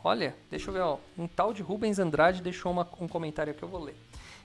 Olha, 0.03 0.35
deixa 0.49 0.69
eu 0.69 0.73
ver, 0.73 0.81
ó. 0.81 0.97
Um 1.17 1.27
tal 1.27 1.53
de 1.53 1.61
Rubens 1.61 1.99
Andrade 1.99 2.41
deixou 2.41 2.71
uma, 2.71 2.87
um 2.99 3.07
comentário 3.07 3.53
que 3.53 3.63
eu 3.63 3.69
vou 3.69 3.83
ler. 3.83 3.95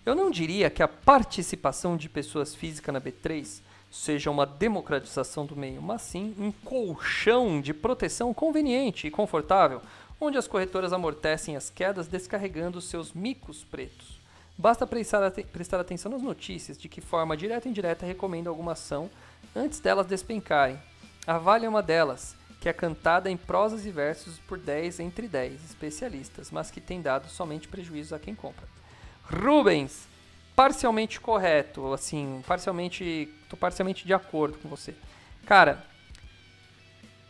Eu 0.05 0.15
não 0.15 0.31
diria 0.31 0.69
que 0.69 0.83
a 0.83 0.89
participação 0.89 1.97
de 1.97 2.09
pessoas 2.09 2.55
físicas 2.55 2.93
na 2.93 3.01
B3 3.01 3.61
seja 3.91 4.31
uma 4.31 4.45
democratização 4.45 5.47
do 5.47 5.57
meio, 5.57 5.81
mas 5.81 6.03
sim 6.03 6.35
um 6.39 6.51
colchão 6.51 7.61
de 7.61 7.73
proteção 7.73 8.35
conveniente 8.35 9.07
e 9.07 9.11
confortável, 9.11 9.81
onde 10.21 10.37
as 10.37 10.49
corretoras 10.49 10.93
amortecem 10.93 11.57
as 11.57 11.71
quedas 11.71 12.09
descarregando 12.09 12.81
seus 12.81 13.13
micos 13.13 13.63
pretos. 13.63 14.21
Basta 14.59 14.87
prestar, 14.87 15.31
prestar 15.31 15.81
atenção 15.81 16.11
nas 16.11 16.23
notícias 16.23 16.77
de 16.77 16.89
que 16.89 17.01
forma 17.01 17.37
direta 17.37 17.69
e 17.69 17.71
indireta 17.71 18.05
recomenda 18.05 18.51
alguma 18.51 18.73
ação 18.73 19.09
antes 19.55 19.81
delas 19.81 20.07
despencarem. 20.07 20.79
A 21.27 21.39
Vale 21.39 21.67
é 21.67 21.69
uma 21.69 21.83
delas, 21.83 22.37
que 22.65 22.69
é 22.71 22.73
cantada 22.73 23.31
em 23.31 23.37
prosas 23.37 23.85
e 23.85 23.91
versos 23.91 24.39
por 24.39 24.57
10 24.57 25.01
entre 25.01 25.29
10 25.29 25.63
especialistas, 25.63 26.51
mas 26.51 26.71
que 26.71 26.81
tem 26.81 27.03
dado 27.03 27.29
somente 27.29 27.69
prejuízos 27.69 28.15
a 28.15 28.19
quem 28.19 28.35
compra. 28.35 28.67
Rubens, 29.23 30.09
parcialmente 30.57 31.21
correto, 31.21 31.93
assim, 31.93 32.43
parcialmente, 32.47 33.31
tô 33.51 33.57
parcialmente 33.59 34.07
de 34.07 34.15
acordo 34.15 34.57
com 34.57 34.67
você. 34.67 34.95
Cara, 35.45 35.85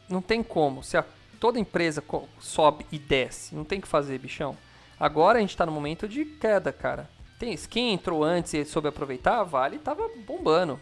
não 0.08 0.22
tem 0.22 0.40
como, 0.40 0.84
se 0.84 0.96
a, 0.96 1.04
toda 1.40 1.58
empresa 1.58 2.00
sobe 2.38 2.86
e 2.92 2.96
desce, 2.96 3.56
não 3.56 3.64
tem 3.64 3.80
que 3.80 3.88
fazer, 3.88 4.16
bichão. 4.20 4.56
Agora 5.00 5.38
a 5.38 5.40
gente 5.40 5.56
tá 5.56 5.66
no 5.66 5.72
momento 5.72 6.06
de 6.06 6.24
queda, 6.24 6.72
cara. 6.72 7.10
Tem 7.40 7.56
quem 7.56 7.92
entrou 7.92 8.22
antes 8.22 8.54
e 8.54 8.64
soube 8.64 8.86
aproveitar, 8.86 9.40
a 9.40 9.42
Vale 9.42 9.80
tava 9.80 10.08
bombando. 10.24 10.78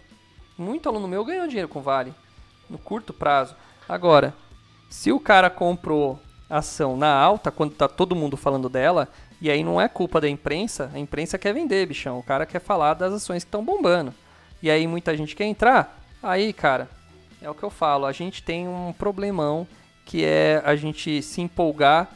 Muito 0.58 0.90
aluno 0.90 1.08
meu 1.08 1.24
ganhou 1.24 1.46
dinheiro 1.46 1.68
com 1.68 1.80
Vale 1.80 2.14
no 2.68 2.76
curto 2.76 3.14
prazo. 3.14 3.56
Agora, 3.88 4.34
se 4.92 5.10
o 5.10 5.18
cara 5.18 5.48
comprou 5.48 6.20
ação 6.50 6.96
na 6.96 7.12
alta 7.12 7.50
quando 7.50 7.74
tá 7.74 7.88
todo 7.88 8.14
mundo 8.14 8.36
falando 8.36 8.68
dela, 8.68 9.08
e 9.40 9.50
aí 9.50 9.64
não 9.64 9.80
é 9.80 9.88
culpa 9.88 10.20
da 10.20 10.28
imprensa, 10.28 10.90
a 10.92 10.98
imprensa 10.98 11.38
quer 11.38 11.54
vender, 11.54 11.86
bichão. 11.86 12.18
O 12.18 12.22
cara 12.22 12.44
quer 12.44 12.60
falar 12.60 12.94
das 12.94 13.12
ações 13.12 13.42
que 13.42 13.48
estão 13.48 13.64
bombando. 13.64 14.12
E 14.62 14.70
aí 14.70 14.86
muita 14.86 15.16
gente 15.16 15.34
quer 15.34 15.46
entrar. 15.46 15.98
Aí, 16.22 16.52
cara, 16.52 16.88
é 17.40 17.48
o 17.48 17.54
que 17.54 17.62
eu 17.62 17.70
falo, 17.70 18.04
a 18.04 18.12
gente 18.12 18.42
tem 18.42 18.68
um 18.68 18.92
problemão 18.92 19.66
que 20.04 20.24
é 20.24 20.60
a 20.64 20.76
gente 20.76 21.22
se 21.22 21.40
empolgar 21.40 22.08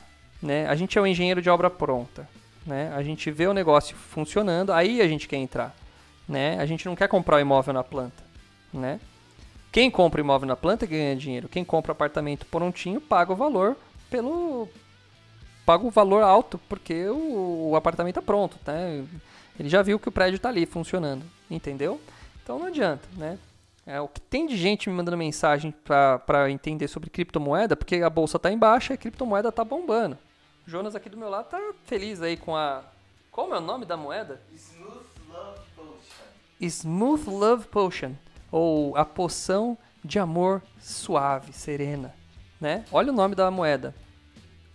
né? 0.43 0.67
A 0.69 0.75
gente 0.75 0.97
é 0.99 1.01
o 1.01 1.07
engenheiro 1.07 1.41
de 1.41 1.51
obra 1.51 1.71
pronta, 1.71 2.29
né? 2.65 2.93
A 2.95 3.03
gente 3.03 3.31
vê 3.31 3.47
o 3.47 3.55
negócio 3.55 3.97
funcionando, 3.97 4.73
aí 4.73 5.01
a 5.01 5.09
gente 5.09 5.29
quer 5.29 5.37
entrar, 5.37 5.75
né? 6.29 6.59
A 6.61 6.67
gente 6.67 6.87
não 6.87 6.95
quer 6.95 7.09
comprar 7.09 7.37
o 7.37 7.41
imóvel 7.41 7.75
na 7.75 7.85
planta, 7.85 8.23
né? 8.73 9.01
Quem 9.77 9.91
compra 9.91 10.23
imóvel 10.23 10.49
na 10.49 10.57
planta 10.57 10.87
ganha 10.87 11.15
dinheiro. 11.15 11.51
Quem 11.51 11.63
compra 11.63 11.93
apartamento 11.93 12.47
prontinho 12.47 12.99
paga 12.99 13.35
o 13.35 13.37
valor 13.37 13.77
pelo 14.09 14.71
paga 15.67 15.85
o 15.85 15.91
valor 15.91 16.23
alto 16.23 16.59
porque 16.67 17.07
o, 17.09 17.73
o 17.73 17.77
apartamento 17.77 18.19
é 18.19 18.23
pronto, 18.23 18.59
né? 18.67 19.05
Ele 19.61 19.69
já 19.69 19.83
viu 19.83 19.99
que 19.99 20.09
o 20.09 20.13
prédio 20.13 20.37
está 20.37 20.49
ali 20.49 20.65
funcionando, 20.65 21.23
entendeu? 21.51 22.01
Então 22.43 22.59
não 22.59 22.69
adianta, 22.69 23.07
né? 23.19 23.39
É, 23.85 24.01
o 24.01 24.09
que 24.09 24.19
tem 24.19 24.47
de 24.47 24.57
gente 24.57 24.89
me 24.89 24.97
mandando 24.97 25.19
mensagem 25.19 25.75
para 25.85 26.51
entender 26.51 26.89
sobre 26.89 27.11
criptomoeda, 27.11 27.77
porque 27.77 27.97
a 27.97 28.09
bolsa 28.09 28.39
está 28.39 28.51
em 28.51 28.57
baixa 28.57 28.95
e 28.95 28.97
a 28.97 28.99
criptomoeda 28.99 29.51
está 29.51 29.63
bombando. 29.63 30.17
O 30.67 30.71
Jonas 30.71 30.95
aqui 30.95 31.11
do 31.11 31.19
meu 31.19 31.29
lado 31.29 31.51
tá 31.51 31.61
feliz 31.85 32.23
aí 32.23 32.39
com 32.39 32.57
a. 32.57 32.83
Qual 33.31 33.53
é 33.53 33.59
o 33.59 33.61
nome 33.61 33.85
da 33.85 33.99
moeda? 33.99 34.41
Smooth 34.55 35.05
Love 35.29 35.61
Potion. 35.77 36.25
Smooth 36.63 37.29
Love 37.29 37.69
Potion, 37.69 38.15
ou 38.57 38.97
a 38.97 39.05
poção 39.05 39.77
de 40.03 40.19
amor 40.19 40.63
suave, 40.81 41.53
serena, 41.53 42.15
né? 42.59 42.87
Olha 42.91 43.13
o 43.13 43.15
nome 43.15 43.35
da 43.35 43.51
moeda. 43.51 43.95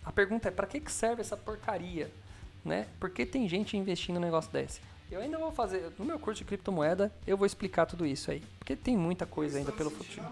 A 0.04 0.12
pergunta 0.12 0.46
é 0.46 0.50
para 0.52 0.68
que 0.68 0.80
serve 0.88 1.20
essa 1.20 1.36
porcaria, 1.36 2.08
né? 2.64 2.86
Por 3.00 3.10
que 3.10 3.26
tem 3.26 3.48
gente 3.48 3.76
investindo 3.76 4.14
num 4.14 4.20
negócio 4.20 4.52
desse? 4.52 4.80
Eu 5.10 5.20
ainda 5.20 5.36
vou 5.36 5.50
fazer, 5.50 5.92
no 5.98 6.04
meu 6.04 6.16
curso 6.16 6.38
de 6.38 6.44
criptomoeda, 6.44 7.12
eu 7.26 7.36
vou 7.36 7.44
explicar 7.44 7.84
tudo 7.84 8.06
isso 8.06 8.30
aí, 8.30 8.40
porque 8.56 8.76
tem 8.76 8.96
muita 8.96 9.26
coisa 9.26 9.58
ainda 9.58 9.72
pelo 9.72 9.90
futuro. 9.90 10.28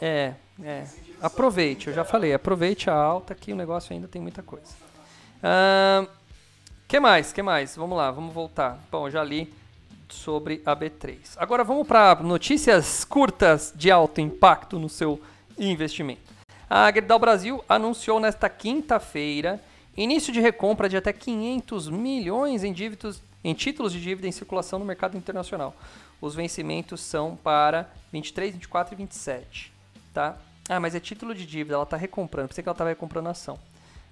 É, 0.00 0.34
é. 0.60 0.88
Aproveite, 1.22 1.86
eu 1.86 1.94
já 1.94 2.04
falei, 2.04 2.34
aproveite 2.34 2.90
a 2.90 2.94
alta 2.94 3.32
que 3.32 3.52
o 3.52 3.56
negócio 3.56 3.92
ainda 3.92 4.08
tem 4.08 4.20
muita 4.20 4.42
coisa. 4.42 4.74
O 6.02 6.88
que 6.88 6.98
mais? 6.98 7.32
que 7.32 7.42
mais? 7.42 7.76
Vamos 7.76 7.96
lá, 7.96 8.10
vamos 8.10 8.34
voltar. 8.34 8.76
Bom, 8.90 9.08
já 9.08 9.22
li 9.22 9.59
sobre 10.14 10.62
a 10.64 10.76
B3. 10.76 11.18
Agora 11.36 11.64
vamos 11.64 11.86
para 11.86 12.16
notícias 12.22 13.04
curtas 13.04 13.72
de 13.74 13.90
alto 13.90 14.20
impacto 14.20 14.78
no 14.78 14.88
seu 14.88 15.20
investimento. 15.58 16.32
A 16.68 16.90
Gerdau 16.92 17.18
Brasil 17.18 17.64
anunciou 17.68 18.20
nesta 18.20 18.48
quinta-feira 18.48 19.60
início 19.96 20.32
de 20.32 20.40
recompra 20.40 20.88
de 20.88 20.96
até 20.96 21.12
500 21.12 21.88
milhões 21.88 22.64
em 22.64 22.72
dívidas 22.72 23.20
em 23.42 23.54
títulos 23.54 23.92
de 23.92 24.00
dívida 24.00 24.28
em 24.28 24.32
circulação 24.32 24.78
no 24.78 24.84
mercado 24.84 25.16
internacional. 25.16 25.74
Os 26.20 26.34
vencimentos 26.34 27.00
são 27.00 27.36
para 27.36 27.90
23, 28.12 28.52
24 28.52 28.94
e 28.94 28.96
27, 28.96 29.72
tá? 30.12 30.36
Ah, 30.68 30.78
mas 30.78 30.94
é 30.94 31.00
título 31.00 31.34
de 31.34 31.46
dívida, 31.46 31.74
ela 31.74 31.84
está 31.84 31.96
recomprando, 31.96 32.48
pensei 32.48 32.62
que 32.62 32.68
ela 32.68 32.74
estava 32.74 32.90
recomprando 32.90 33.28
ação. 33.28 33.58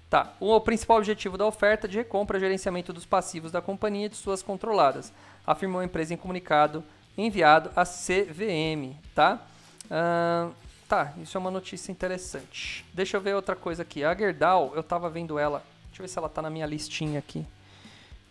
Tá, 0.09 0.33
o 0.39 0.59
principal 0.59 0.97
objetivo 0.97 1.37
da 1.37 1.45
oferta 1.45 1.87
de 1.87 1.97
recompra 1.97 2.35
é 2.35 2.39
o 2.39 2.41
gerenciamento 2.41 2.91
dos 2.91 3.05
passivos 3.05 3.51
da 3.51 3.61
companhia 3.61 4.07
e 4.07 4.09
de 4.09 4.15
suas 4.15 4.41
controladas, 4.41 5.13
afirmou 5.45 5.81
a 5.81 5.85
empresa 5.85 6.13
em 6.13 6.17
comunicado 6.17 6.83
enviado 7.17 7.69
à 7.75 7.83
CVM, 7.83 8.95
tá? 9.13 9.41
Uh, 9.85 10.53
tá, 10.87 11.13
isso 11.21 11.37
é 11.37 11.39
uma 11.39 11.51
notícia 11.51 11.91
interessante. 11.91 12.85
Deixa 12.93 13.17
eu 13.17 13.21
ver 13.21 13.35
outra 13.35 13.55
coisa 13.55 13.81
aqui. 13.81 14.03
A 14.03 14.15
Gerdau, 14.15 14.71
eu 14.73 14.81
estava 14.81 15.09
vendo 15.09 15.37
ela, 15.37 15.63
deixa 15.87 16.01
eu 16.01 16.03
ver 16.05 16.07
se 16.07 16.17
ela 16.17 16.27
está 16.27 16.41
na 16.41 16.49
minha 16.49 16.65
listinha 16.65 17.19
aqui. 17.19 17.45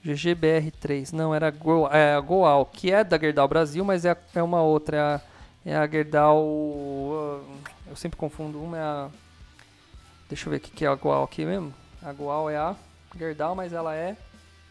GGBR3, 0.04 1.12
não, 1.12 1.34
era 1.34 1.50
Go, 1.50 1.88
é, 1.88 2.14
a 2.14 2.20
Goal, 2.20 2.64
que 2.66 2.90
é 2.90 3.02
da 3.02 3.18
Gerdau 3.18 3.48
Brasil, 3.48 3.84
mas 3.84 4.04
é, 4.04 4.16
é 4.34 4.42
uma 4.42 4.62
outra, 4.62 4.96
é 5.64 5.74
a, 5.74 5.74
é 5.74 5.76
a 5.76 5.86
Gerdau, 5.86 7.44
eu 7.86 7.96
sempre 7.96 8.16
confundo, 8.16 8.62
uma 8.62 8.76
é 8.76 8.80
a, 8.80 9.08
deixa 10.28 10.46
eu 10.46 10.50
ver 10.52 10.58
o 10.58 10.60
que, 10.60 10.70
que 10.70 10.84
é 10.84 10.88
a 10.88 10.94
Goal 10.94 11.24
aqui 11.24 11.44
mesmo, 11.44 11.74
a 12.00 12.12
Goal 12.12 12.48
é 12.48 12.56
a 12.56 12.76
Gerdau, 13.18 13.56
mas 13.56 13.72
ela 13.72 13.94
é 13.94 14.16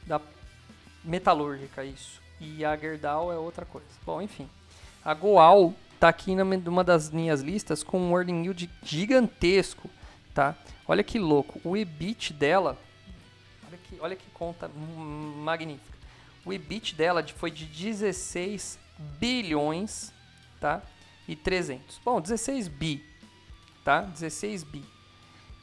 da 0.06 0.19
metalúrgica, 1.04 1.84
isso, 1.84 2.21
e 2.39 2.63
a 2.63 2.76
Gerdau 2.76 3.32
é 3.32 3.38
outra 3.38 3.65
coisa. 3.65 3.88
Bom, 4.06 4.21
enfim, 4.21 4.50
a 5.04 5.13
Goal 5.13 5.73
tá 6.00 6.10
aqui 6.10 6.36
numa 6.36 6.84
das 6.84 7.10
minhas 7.10 7.41
listas 7.41 7.84
com 7.84 8.00
um 8.00 8.17
earning 8.17 8.43
yield 8.43 8.69
gigantesco, 8.84 9.89
tá? 10.34 10.56
Olha 10.88 11.04
que 11.04 11.17
louco, 11.17 11.60
o 11.63 11.76
EBIT 11.76 12.34
dela 12.34 12.78
Olha 13.67 13.78
que, 13.78 14.00
olha 14.00 14.15
que 14.15 14.30
conta 14.32 14.69
magnífica. 14.69 15.97
O 16.45 16.54
EBIT 16.54 16.95
dela 16.95 17.26
foi 17.36 17.52
de 17.52 17.65
16 17.65 18.80
bilhões, 19.19 20.13
tá? 20.60 20.82
E 21.28 21.36
300. 21.36 22.00
Bom, 22.04 22.21
16 22.21 22.69
bi, 22.69 23.04
tá? 23.84 24.02
16 24.02 24.63
bi. 24.63 24.86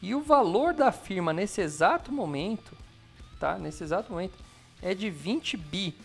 E 0.02 0.14
o 0.14 0.20
valor 0.20 0.74
da 0.74 0.92
firma 0.92 1.32
nesse 1.32 1.62
exato 1.62 2.12
momento, 2.12 2.76
tá? 3.40 3.58
Nesse 3.58 3.82
exato 3.82 4.12
momento 4.12 4.36
é 4.82 4.94
de 4.94 5.08
20 5.08 5.56
bi. 5.56 5.96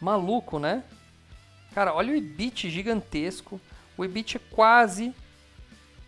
Maluco, 0.00 0.58
né? 0.58 0.84
Cara, 1.74 1.94
olha 1.94 2.12
o 2.12 2.16
EBIT 2.16 2.70
gigantesco. 2.70 3.60
O 3.96 4.04
EBIT 4.04 4.36
é 4.36 4.40
quase 4.50 5.14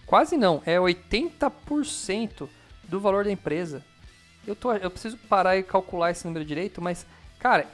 quase 0.07 0.39
não, 0.39 0.63
é 0.65 0.77
80% 0.77 2.49
do 2.85 2.99
valor 2.99 3.25
da 3.25 3.31
empresa. 3.31 3.85
Eu, 4.47 4.57
tô, 4.57 4.73
eu 4.73 4.91
preciso 4.91 5.19
parar 5.19 5.59
e 5.59 5.63
calcular 5.63 6.11
esse 6.11 6.27
número 6.27 6.45
direito, 6.45 6.81
mas, 6.81 7.05
cara, 7.39 7.67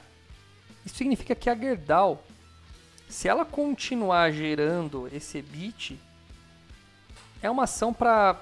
isso 0.85 0.97
significa 0.97 1.35
que 1.37 1.49
a 1.49 1.55
Gerdau, 1.55 2.25
se 3.09 3.29
ela 3.29 3.45
continuar 3.45 4.33
gerando 4.33 5.09
esse 5.13 5.41
bit, 5.41 5.99
é 7.41 7.49
uma 7.49 7.65
ação 7.65 7.95
para 7.95 8.41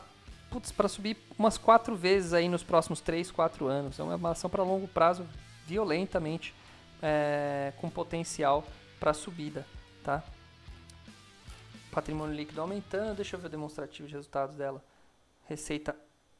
para 0.76 0.86
subir 0.86 1.16
umas 1.38 1.56
quatro 1.56 1.96
vezes 1.96 2.34
aí 2.34 2.46
nos 2.46 2.62
próximos 2.62 3.00
3, 3.00 3.30
4 3.30 3.66
anos. 3.68 3.98
É 3.98 4.02
uma 4.02 4.32
ação 4.32 4.50
para 4.50 4.62
longo 4.62 4.86
prazo, 4.86 5.26
violentamente, 5.66 6.54
é, 7.02 7.72
com 7.78 7.90
potencial 7.90 8.64
para 9.00 9.12
subida, 9.12 9.66
tá? 10.04 10.22
Patrimônio 11.90 12.34
líquido 12.34 12.60
aumentando, 12.60 13.16
deixa 13.16 13.36
eu 13.36 13.40
ver 13.40 13.48
o 13.48 13.50
demonstrativo 13.50 14.08
de 14.08 14.14
resultados 14.14 14.56
dela. 14.56 14.82
Receita, 15.46 15.94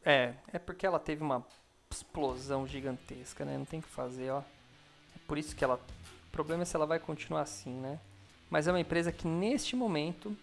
é, 0.05 0.35
é 0.53 0.59
porque 0.59 0.87
ela 0.87 0.99
teve 0.99 1.23
uma 1.23 1.45
explosão 1.91 2.67
gigantesca, 2.67 3.45
né? 3.45 3.59
Não 3.59 3.65
tem 3.65 3.81
o 3.81 3.83
que 3.83 3.89
fazer, 3.89 4.31
ó. 4.31 4.39
É 4.39 5.19
por 5.27 5.37
isso 5.37 5.55
que 5.55 5.63
ela. 5.63 5.75
O 5.75 6.31
problema 6.31 6.63
é 6.63 6.65
se 6.65 6.75
ela 6.75 6.87
vai 6.87 6.99
continuar 6.99 7.43
assim, 7.43 7.75
né? 7.75 8.01
Mas 8.49 8.67
é 8.67 8.73
uma 8.73 8.81
empresa 8.81 9.13
que 9.13 9.27
neste 9.27 9.77
momento 9.77 10.37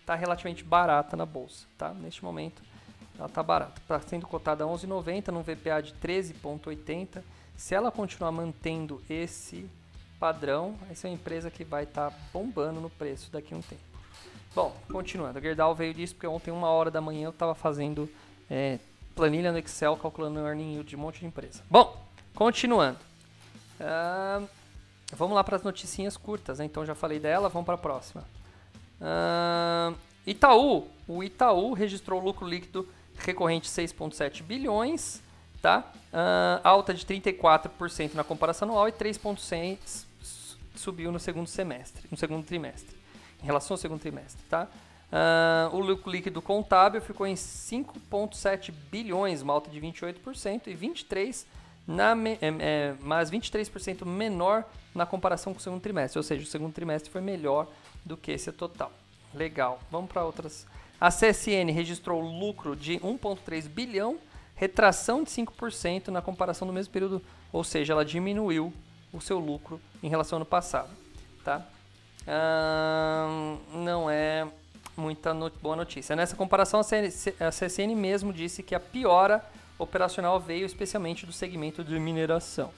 está 0.00 0.14
relativamente 0.14 0.62
barata 0.62 1.16
na 1.16 1.26
bolsa, 1.26 1.66
tá? 1.76 1.92
Neste 1.92 2.24
momento 2.24 2.62
ela 3.16 3.26
está 3.26 3.42
barata. 3.42 3.80
Está 3.80 4.00
sendo 4.00 4.26
cotada 4.26 4.64
a 4.64 4.66
11,90 4.66 5.28
num 5.28 5.42
VPA 5.42 5.82
de 5.82 5.94
13,80. 5.94 7.22
Se 7.58 7.74
ela 7.74 7.90
continuar 7.90 8.30
mantendo 8.30 9.02
esse 9.10 9.68
padrão, 10.20 10.76
essa 10.88 11.08
é 11.08 11.10
uma 11.10 11.16
empresa 11.16 11.50
que 11.50 11.64
vai 11.64 11.82
estar 11.82 12.12
tá 12.12 12.16
bombando 12.32 12.80
no 12.80 12.88
preço 12.88 13.32
daqui 13.32 13.52
a 13.52 13.56
um 13.56 13.60
tempo. 13.60 13.82
Bom, 14.54 14.74
continuando. 14.90 15.38
A 15.38 15.40
Gerdau 15.42 15.74
veio 15.74 15.92
disso 15.92 16.14
porque 16.14 16.26
ontem, 16.28 16.52
uma 16.52 16.68
hora 16.68 16.88
da 16.88 17.00
manhã, 17.00 17.24
eu 17.24 17.30
estava 17.30 17.56
fazendo 17.56 18.08
é, 18.48 18.78
planilha 19.12 19.50
no 19.50 19.58
Excel 19.58 19.96
calculando 19.96 20.38
o 20.38 20.46
earning 20.46 20.74
yield 20.74 20.88
de 20.88 20.94
um 20.94 21.00
monte 21.00 21.18
de 21.18 21.26
empresa. 21.26 21.64
Bom, 21.68 22.00
continuando. 22.32 23.00
Uh, 23.80 24.48
vamos 25.14 25.34
lá 25.34 25.42
para 25.42 25.56
as 25.56 25.64
noticinhas 25.64 26.16
curtas, 26.16 26.60
né? 26.60 26.64
Então 26.64 26.86
já 26.86 26.94
falei 26.94 27.18
dela, 27.18 27.48
vamos 27.48 27.66
para 27.66 27.74
a 27.74 27.78
próxima. 27.78 28.24
Uh, 29.00 29.98
Itaú. 30.24 30.86
O 31.08 31.24
Itaú 31.24 31.72
registrou 31.72 32.20
lucro 32.20 32.46
líquido 32.46 32.88
recorrente 33.16 33.68
6,7 33.68 34.44
bilhões, 34.44 35.20
tá? 35.60 35.90
Uh, 36.12 36.60
alta 36.64 36.94
de 36.94 37.04
34% 37.04 38.14
na 38.14 38.24
comparação 38.24 38.68
anual 38.68 38.88
e 38.88 38.92
3,6 38.92 40.06
subiu 40.74 41.10
no 41.10 41.18
segundo 41.18 41.48
semestre, 41.48 42.06
no 42.10 42.16
segundo 42.16 42.44
trimestre, 42.44 42.96
em 43.42 43.46
relação 43.46 43.74
ao 43.74 43.78
segundo 43.78 44.00
trimestre, 44.00 44.40
tá? 44.48 44.68
Uh, 45.10 45.74
o 45.74 45.80
lucro 45.80 46.10
líquido 46.10 46.40
contábil 46.42 47.00
ficou 47.00 47.26
em 47.26 47.34
5,7 47.34 48.72
bilhões, 48.90 49.42
uma 49.42 49.54
alta 49.54 49.70
de 49.70 49.80
28%, 49.80 50.66
e 50.66 50.74
23 50.74 51.46
na, 51.86 52.12
é, 52.12 52.38
é, 52.42 52.94
mas 53.00 53.30
23% 53.30 54.04
menor 54.04 54.64
na 54.94 55.06
comparação 55.06 55.54
com 55.54 55.58
o 55.58 55.62
segundo 55.62 55.80
trimestre, 55.80 56.18
ou 56.18 56.22
seja, 56.22 56.42
o 56.42 56.46
segundo 56.46 56.72
trimestre 56.74 57.10
foi 57.10 57.22
melhor 57.22 57.66
do 58.04 58.16
que 58.16 58.30
esse 58.30 58.52
total. 58.52 58.92
Legal, 59.34 59.80
vamos 59.90 60.10
para 60.10 60.22
outras. 60.24 60.66
A 61.00 61.08
CSN 61.08 61.70
registrou 61.72 62.20
lucro 62.20 62.76
de 62.76 62.98
1,3 62.98 63.68
bilhão, 63.68 64.18
retração 64.58 65.22
de 65.22 65.30
5% 65.30 66.08
na 66.08 66.20
comparação 66.20 66.66
do 66.66 66.74
mesmo 66.74 66.92
período, 66.92 67.22
ou 67.52 67.62
seja, 67.62 67.92
ela 67.92 68.04
diminuiu 68.04 68.72
o 69.12 69.20
seu 69.20 69.38
lucro 69.38 69.80
em 70.02 70.08
relação 70.08 70.36
ao 70.36 70.40
ano 70.40 70.46
passado. 70.46 70.90
Tá? 71.44 71.64
Uh, 72.26 73.78
não 73.78 74.10
é 74.10 74.46
muita 74.96 75.32
boa 75.62 75.76
notícia. 75.76 76.16
Nessa 76.16 76.34
comparação, 76.34 76.80
a 76.80 76.82
CSN 76.82 77.94
mesmo 77.94 78.32
disse 78.32 78.62
que 78.62 78.74
a 78.74 78.80
piora 78.80 79.44
operacional 79.78 80.40
veio 80.40 80.66
especialmente 80.66 81.24
do 81.24 81.32
segmento 81.32 81.84
de 81.84 81.98
mineração. 81.98 82.72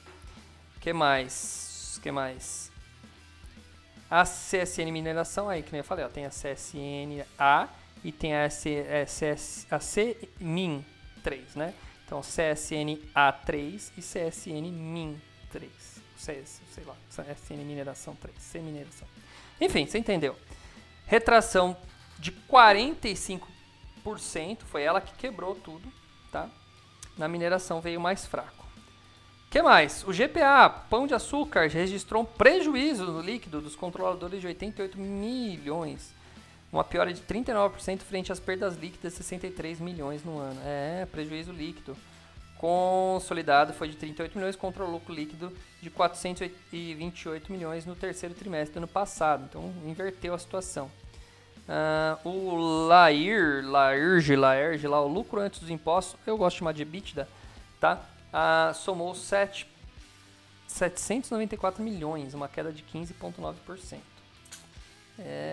que 0.81 0.93
mais? 0.93 1.99
que 2.03 2.11
mais? 2.11 2.71
A 4.11 4.25
CSN 4.25 4.91
Mineração, 4.91 5.49
aí 5.49 5.63
que 5.63 5.73
nem 5.73 5.81
eu 5.81 5.85
falei, 5.85 6.05
ó, 6.05 6.09
tem 6.09 6.27
a 6.27 6.31
CSN 6.31 7.25
A 7.39 7.69
e 8.03 8.11
tem 8.11 8.35
a, 8.35 8.51
CS, 8.51 9.67
a 9.71 9.79
CMIN, 9.79 10.85
3, 11.23 11.55
né? 11.55 11.75
Então 12.05 12.21
CSN 12.21 12.99
A3 13.15 13.93
e 13.97 14.01
CSN 14.01 14.71
Min 14.73 15.21
3. 15.53 16.01
CS, 16.17 16.61
sei 16.75 16.85
lá, 16.85 16.95
CSN 17.09 17.65
Mineração 17.65 18.15
3, 18.15 18.37
C 18.39 18.59
Mineração. 18.59 19.09
Enfim, 19.61 19.87
você 19.87 19.99
entendeu. 19.99 20.37
Retração 21.07 21.77
de 22.19 22.31
45%, 22.33 23.41
foi 24.67 24.83
ela 24.83 25.01
que 25.01 25.15
quebrou 25.15 25.55
tudo, 25.55 25.91
tá? 26.31 26.49
Na 27.17 27.27
mineração 27.27 27.81
veio 27.81 28.01
mais 28.01 28.27
fraco. 28.27 28.67
que 29.51 29.63
mais? 29.63 30.05
O 30.05 30.13
GPA, 30.13 30.69
Pão 30.89 31.07
de 31.07 31.15
Açúcar, 31.15 31.69
registrou 31.69 32.23
um 32.23 32.27
prejuízo 32.27 33.07
no 33.07 33.21
líquido 33.21 33.61
dos 33.61 33.75
controladores 33.75 34.41
de 34.41 34.47
88 34.47 34.99
milhões. 34.99 36.15
Uma 36.73 36.85
piora 36.85 37.13
de 37.13 37.21
39% 37.23 38.01
frente 38.01 38.31
às 38.31 38.39
perdas 38.39 38.77
líquidas 38.77 39.13
de 39.13 39.19
63 39.19 39.81
milhões 39.81 40.23
no 40.25 40.39
ano. 40.39 40.61
É, 40.65 41.07
prejuízo 41.11 41.53
líquido. 41.53 41.97
Consolidado 42.57 43.73
foi 43.73 43.89
de 43.89 43.97
38 43.97 44.37
milhões 44.37 44.55
contra 44.55 44.85
o 44.85 44.91
lucro 44.91 45.15
líquido 45.15 45.51
de 45.81 45.89
428 45.89 47.51
milhões 47.51 47.87
no 47.87 47.97
terceiro 47.97 48.35
trimestre 48.35 48.75
do 48.75 48.79
ano 48.79 48.89
passado. 48.89 49.47
Então, 49.49 49.73
inverteu 49.87 50.35
a 50.35 50.39
situação. 50.39 50.91
Uh, 51.71 52.29
o 52.29 52.87
Lair, 52.87 53.65
Lairge, 53.65 54.37
Lairge, 54.37 54.87
lá, 54.87 55.01
o 55.01 55.09
lucro 55.09 55.41
antes 55.41 55.61
dos 55.61 55.71
impostos, 55.71 56.19
eu 56.27 56.37
gosto 56.37 56.57
de 56.57 56.59
chamar 56.59 56.73
de 56.73 56.83
EBITDA, 56.83 57.29
tá? 57.81 58.05
Uh, 58.29 58.75
somou 58.75 59.15
7, 59.15 59.67
794 60.67 61.83
milhões, 61.83 62.35
uma 62.35 62.49
queda 62.49 62.73
de 62.73 62.83
15,9%. 62.83 63.99
É, 65.19 65.50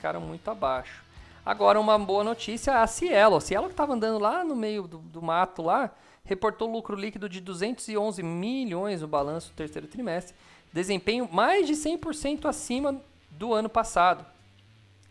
ficaram 0.00 0.20
muito 0.22 0.50
abaixo. 0.50 1.04
Agora, 1.44 1.78
uma 1.78 1.98
boa 1.98 2.24
notícia, 2.24 2.80
a 2.80 2.86
Cielo. 2.86 3.36
A 3.36 3.40
Cielo 3.40 3.66
que 3.66 3.74
estava 3.74 3.92
andando 3.92 4.18
lá 4.18 4.42
no 4.42 4.56
meio 4.56 4.88
do, 4.88 4.96
do, 4.96 5.20
mato 5.20 5.60
lá, 5.60 5.90
reportou 6.24 6.72
lucro 6.72 6.96
líquido 6.96 7.28
de 7.28 7.38
211 7.38 8.22
milhões 8.22 9.02
no 9.02 9.08
balanço 9.08 9.50
do 9.50 9.54
terceiro 9.54 9.86
trimestre. 9.86 10.34
Desempenho 10.72 11.28
mais 11.30 11.66
de 11.66 11.74
100% 11.74 12.46
acima 12.46 12.98
do 13.32 13.52
ano 13.52 13.68
passado. 13.68 14.24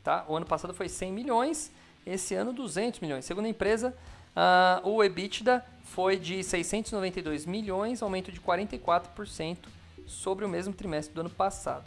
Tá? 0.03 0.25
O 0.27 0.35
ano 0.35 0.45
passado 0.45 0.73
foi 0.73 0.89
100 0.89 1.11
milhões, 1.11 1.71
esse 2.03 2.33
ano 2.33 2.51
200 2.51 2.99
milhões. 2.99 3.25
Segundo 3.25 3.45
a 3.45 3.49
empresa, 3.49 3.95
uh, 4.35 4.89
o 4.89 5.03
EBITDA 5.03 5.63
foi 5.83 6.17
de 6.17 6.43
692 6.43 7.45
milhões, 7.45 8.01
aumento 8.01 8.31
de 8.31 8.41
44% 8.41 9.57
sobre 10.07 10.45
o 10.45 10.49
mesmo 10.49 10.73
trimestre 10.73 11.13
do 11.13 11.21
ano 11.21 11.29
passado. 11.29 11.85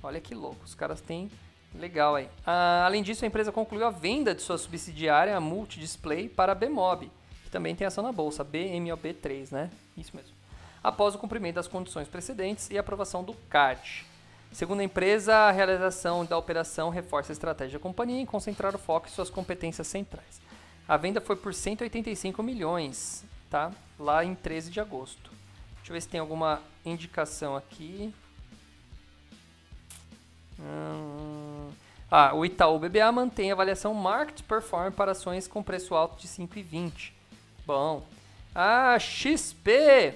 Olha 0.00 0.20
que 0.20 0.36
louco, 0.36 0.64
os 0.64 0.74
caras 0.74 1.00
têm 1.00 1.28
legal 1.74 2.14
aí. 2.14 2.24
Uh, 2.24 2.84
além 2.84 3.02
disso, 3.02 3.24
a 3.24 3.28
empresa 3.28 3.52
concluiu 3.52 3.86
a 3.86 3.90
venda 3.90 4.34
de 4.34 4.42
sua 4.42 4.58
subsidiária, 4.58 5.36
a 5.36 5.40
Multidisplay, 5.40 6.28
para 6.28 6.52
a 6.52 6.54
Bmob, 6.54 7.10
que 7.42 7.50
também 7.50 7.74
tem 7.74 7.86
ação 7.86 8.04
na 8.04 8.12
bolsa, 8.12 8.44
BMOB3, 8.44 9.52
né? 9.52 9.70
Isso 9.96 10.14
mesmo. 10.14 10.32
Após 10.82 11.14
o 11.14 11.18
cumprimento 11.18 11.56
das 11.56 11.68
condições 11.68 12.08
precedentes 12.08 12.70
e 12.70 12.78
aprovação 12.78 13.24
do 13.24 13.34
CAD. 13.48 14.04
Segundo 14.52 14.80
a 14.80 14.84
empresa, 14.84 15.34
a 15.34 15.50
realização 15.50 16.24
da 16.24 16.38
operação 16.38 16.88
reforça 16.88 17.32
a 17.32 17.34
estratégia 17.34 17.78
da 17.78 17.82
companhia 17.82 18.20
em 18.20 18.26
concentrar 18.26 18.74
o 18.74 18.78
foco 18.78 19.08
em 19.08 19.10
suas 19.10 19.28
competências 19.28 19.86
centrais. 19.86 20.40
A 20.86 20.96
venda 20.96 21.20
foi 21.20 21.34
por 21.34 21.52
185 21.52 22.42
milhões, 22.42 23.24
tá? 23.50 23.72
Lá 23.98 24.24
em 24.24 24.34
13 24.34 24.70
de 24.70 24.78
agosto. 24.80 25.30
Deixa 25.76 25.90
eu 25.90 25.94
ver 25.94 26.00
se 26.02 26.08
tem 26.08 26.20
alguma 26.20 26.62
indicação 26.84 27.56
aqui. 27.56 28.14
Hum... 30.58 31.70
Ah, 32.10 32.34
o 32.34 32.44
Itaú 32.44 32.78
BBA 32.78 33.10
mantém 33.10 33.50
a 33.50 33.54
avaliação 33.54 33.92
Market 33.92 34.42
Perform 34.42 34.92
para 34.92 35.12
ações 35.12 35.48
com 35.48 35.62
preço 35.62 35.94
alto 35.94 36.20
de 36.20 36.28
5,20. 36.28 37.12
Bom. 37.66 38.06
A 38.54 38.96
XP 39.00 40.14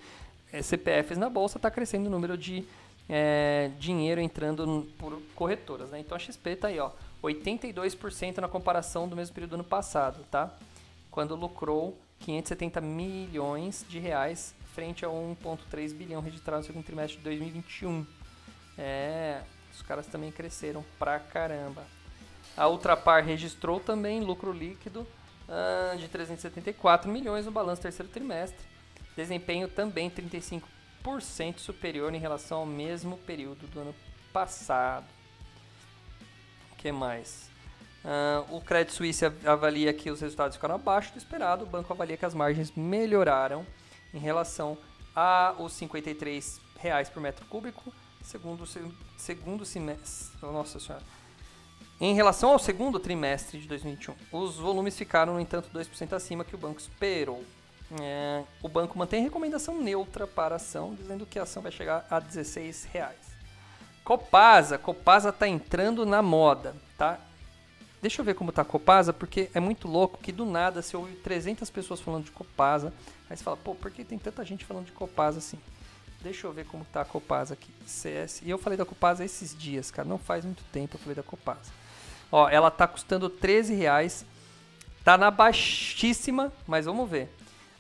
eh, 0.54 0.62
CPFs 0.62 1.18
na 1.18 1.30
bolsa, 1.30 1.58
está 1.58 1.70
crescendo 1.70 2.08
o 2.08 2.10
número 2.10 2.38
de 2.38 2.64
é, 3.10 3.72
dinheiro 3.80 4.22
entrando 4.22 4.88
por 4.98 5.22
corretoras. 5.36 5.92
Né? 5.92 6.00
Então 6.00 6.16
a 6.16 6.20
XP 6.20 6.50
está 6.52 6.68
aí, 6.70 6.80
ó, 6.80 6.92
82% 7.24 8.38
na 8.38 8.48
comparação 8.48 9.08
do 9.08 9.16
mesmo 9.16 9.34
período 9.34 9.52
do 9.52 9.56
ano 9.56 9.64
passado, 9.64 10.26
tá? 10.30 10.52
quando 11.14 11.36
lucrou 11.36 11.96
570 12.22 12.82
milhões 12.82 13.86
de 13.88 14.00
reais 14.00 14.56
frente 14.74 15.06
a 15.06 15.08
1,3 15.08 15.94
bilhão 15.94 16.22
registrado 16.22 16.62
no 16.62 16.66
segundo 16.66 16.84
trimestre 16.84 17.20
de 17.20 17.24
2021. 17.24 18.06
É, 18.76 19.44
os 19.72 19.84
caras 19.84 20.08
também 20.08 20.32
cresceram 20.32 20.84
pra 20.98 21.20
caramba. 21.20 21.84
A 22.58 22.68
Ultrapar 22.68 23.24
registrou 23.24 23.80
também 23.80 24.22
lucro 24.22 24.52
líquido 24.52 25.02
uh, 25.48 25.98
de 25.98 26.08
374 26.08 27.12
milhões 27.12 27.46
no 27.46 27.52
balanço 27.52 27.84
terceiro 27.84 28.12
trimestre. 28.12 28.66
Desempenho 29.16 29.68
também 29.68 30.10
35% 30.10 30.64
superior 31.62 32.14
em 32.14 32.20
relação 32.20 32.60
ao 32.60 32.66
mesmo 32.66 33.18
período 33.18 33.68
do 33.68 33.82
ano 33.82 33.96
passado. 34.32 35.06
O 36.72 36.76
que 36.78 36.92
mais? 36.92 37.52
Uh, 38.04 38.58
o 38.58 38.62
Credit 38.62 38.94
Suisse 38.94 39.26
avalia 39.46 39.94
que 39.94 40.10
os 40.10 40.20
resultados 40.20 40.56
ficaram 40.56 40.76
abaixo 40.76 41.14
do 41.14 41.18
esperado. 41.18 41.64
O 41.64 41.68
banco 41.68 41.92
avalia 41.94 42.18
que 42.18 42.26
as 42.26 42.34
margens 42.34 42.72
melhoraram 42.76 43.66
em 44.14 44.18
relação 44.18 44.78
aos 45.16 45.74
53 45.74 46.60
reais 46.78 47.10
por 47.10 47.22
metro 47.22 47.46
cúbico, 47.46 47.94
segundo 48.22 48.66
segundo 49.18 49.66
semestre, 49.66 50.38
nossa 50.42 50.80
senhora. 50.80 51.04
Em 52.02 52.14
relação 52.14 52.50
ao 52.50 52.60
segundo 52.60 53.00
trimestre 53.00 53.60
de 53.60 53.68
2021, 53.68 54.16
os 54.32 54.58
volumes 54.58 54.98
ficaram, 54.98 55.36
no 55.36 55.40
entanto, 55.40 55.70
2% 55.74 56.14
acima 56.14 56.44
que 56.44 56.56
o 56.56 56.58
banco 56.58 56.80
esperou. 56.80 57.44
É, 58.02 58.44
o 58.62 58.68
banco 58.68 58.98
mantém 58.98 59.24
recomendação 59.24 59.80
neutra 59.80 60.26
para 60.26 60.56
a 60.56 60.58
ação, 60.58 60.96
dizendo 60.96 61.26
que 61.26 61.38
a 61.38 61.44
ação 61.44 61.62
vai 61.62 61.72
chegar 61.72 62.06
a 62.10 62.20
16 62.20 62.86
reais. 62.86 63.34
Copasa, 64.04 64.78
Copasa 64.78 65.30
está 65.30 65.48
entrando 65.48 66.06
na 66.06 66.22
moda, 66.22 66.76
tá? 66.98 67.20
Deixa 68.02 68.20
eu 68.20 68.26
ver 68.26 68.36
como 68.36 68.52
tá 68.52 68.64
a 68.64 68.66
Copasa, 68.66 69.14
porque 69.14 69.50
é 69.54 69.60
muito 69.60 69.88
louco 69.88 70.18
que 70.22 70.32
do 70.32 70.46
nada 70.46 70.82
você 70.82 70.98
ouve 70.98 71.16
300 71.16 71.70
pessoas 71.70 72.02
falando 72.02 72.26
de 72.26 72.32
Copasa. 72.32 72.94
Aí 73.30 73.38
você 73.38 73.44
fala, 73.44 73.56
pô, 73.56 73.74
por 73.74 73.90
que 73.92 74.04
tem 74.04 74.20
tanta 74.20 74.44
gente 74.44 74.66
falando 74.66 74.88
de 74.88 74.92
Copasa 74.92 75.38
assim? 75.38 75.58
Deixa 76.22 76.46
eu 76.48 76.52
ver 76.52 76.66
como 76.66 76.84
tá 76.86 77.02
a 77.02 77.06
Copasa 77.06 77.54
aqui. 77.54 77.72
CS. 77.86 78.42
E 78.44 78.50
eu 78.50 78.58
falei 78.58 78.76
da 78.76 78.86
Copasa 78.86 79.24
esses 79.24 79.58
dias, 79.58 79.90
cara. 79.90 80.08
Não 80.08 80.18
faz 80.18 80.44
muito 80.44 80.64
tempo 80.72 80.96
eu 80.96 81.00
falei 81.00 81.16
da 81.16 81.24
Copasa. 81.24 81.72
Ó, 82.32 82.50
ela 82.50 82.70
tá 82.70 82.88
custando 82.88 83.30
13 83.30 83.74
reais. 83.74 84.26
Tá 85.04 85.18
na 85.18 85.32
baixíssima, 85.32 86.52
mas 86.68 86.86
vamos 86.86 87.10
ver. 87.10 87.30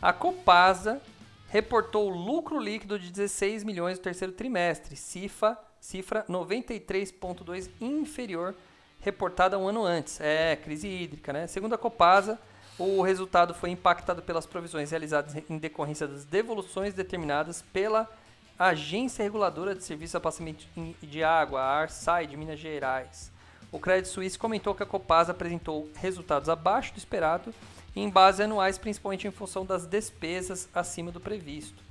A 0.03 0.11
Copasa 0.11 1.01
reportou 1.47 2.09
lucro 2.09 2.59
líquido 2.59 2.99
de 2.99 3.09
16 3.09 3.63
milhões 3.63 3.97
no 3.97 4.03
terceiro 4.03 4.33
trimestre, 4.33 4.97
cifra, 4.97 5.57
cifra 5.79 6.25
93,2 6.27 7.69
inferior 7.79 8.53
reportada 8.99 9.57
um 9.57 9.65
ano 9.65 9.85
antes. 9.85 10.19
É, 10.19 10.57
crise 10.57 10.89
hídrica, 10.89 11.31
né? 11.31 11.47
Segundo 11.47 11.75
a 11.75 11.77
Copasa, 11.77 12.37
o 12.77 13.01
resultado 13.01 13.53
foi 13.53 13.69
impactado 13.69 14.21
pelas 14.21 14.45
provisões 14.45 14.91
realizadas 14.91 15.37
em 15.49 15.57
decorrência 15.57 16.05
das 16.05 16.25
devoluções 16.25 16.93
determinadas 16.93 17.61
pela 17.71 18.11
Agência 18.59 19.23
Reguladora 19.23 19.73
de 19.73 19.85
Serviços 19.85 20.11
de 20.11 20.17
Abastecimento 20.17 20.65
de 21.01 21.23
Água, 21.23 21.61
a 21.61 21.77
ARSAI, 21.77 22.27
de 22.27 22.35
Minas 22.35 22.59
Gerais. 22.59 23.31
O 23.71 23.79
Credit 23.79 24.09
Suisse 24.09 24.37
comentou 24.37 24.75
que 24.75 24.83
a 24.83 24.85
Copasa 24.85 25.31
apresentou 25.31 25.89
resultados 25.95 26.49
abaixo 26.49 26.91
do 26.91 26.97
esperado 26.97 27.53
em 27.95 28.09
base 28.09 28.43
anuais, 28.43 28.77
principalmente 28.77 29.27
em 29.27 29.31
função 29.31 29.65
das 29.65 29.85
despesas 29.85 30.67
acima 30.73 31.11
do 31.11 31.19
previsto. 31.19 31.81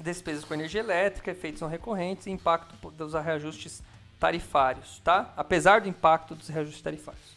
Despesas 0.00 0.44
com 0.44 0.54
energia 0.54 0.80
elétrica, 0.80 1.30
efeitos 1.30 1.60
não 1.60 1.68
recorrentes 1.68 2.26
e 2.26 2.30
impacto 2.30 2.90
dos 2.90 3.14
reajustes 3.14 3.82
tarifários, 4.18 5.00
tá? 5.04 5.32
Apesar 5.36 5.80
do 5.82 5.88
impacto 5.88 6.34
dos 6.34 6.48
reajustes 6.48 6.82
tarifários. 6.82 7.34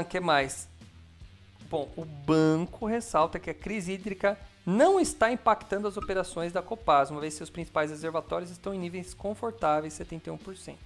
O 0.00 0.04
que 0.06 0.18
mais? 0.18 0.66
Bom, 1.70 1.90
o 1.96 2.04
banco 2.04 2.86
ressalta 2.86 3.38
que 3.38 3.50
a 3.50 3.54
crise 3.54 3.92
hídrica 3.92 4.38
não 4.64 5.00
está 5.00 5.32
impactando 5.32 5.88
as 5.88 5.96
operações 5.96 6.52
da 6.52 6.62
Copasa, 6.62 7.12
uma 7.12 7.20
vez 7.20 7.34
que 7.34 7.38
seus 7.38 7.50
principais 7.50 7.90
reservatórios 7.90 8.50
estão 8.50 8.72
em 8.74 8.78
níveis 8.78 9.14
confortáveis, 9.14 9.94
71%. 9.94 10.76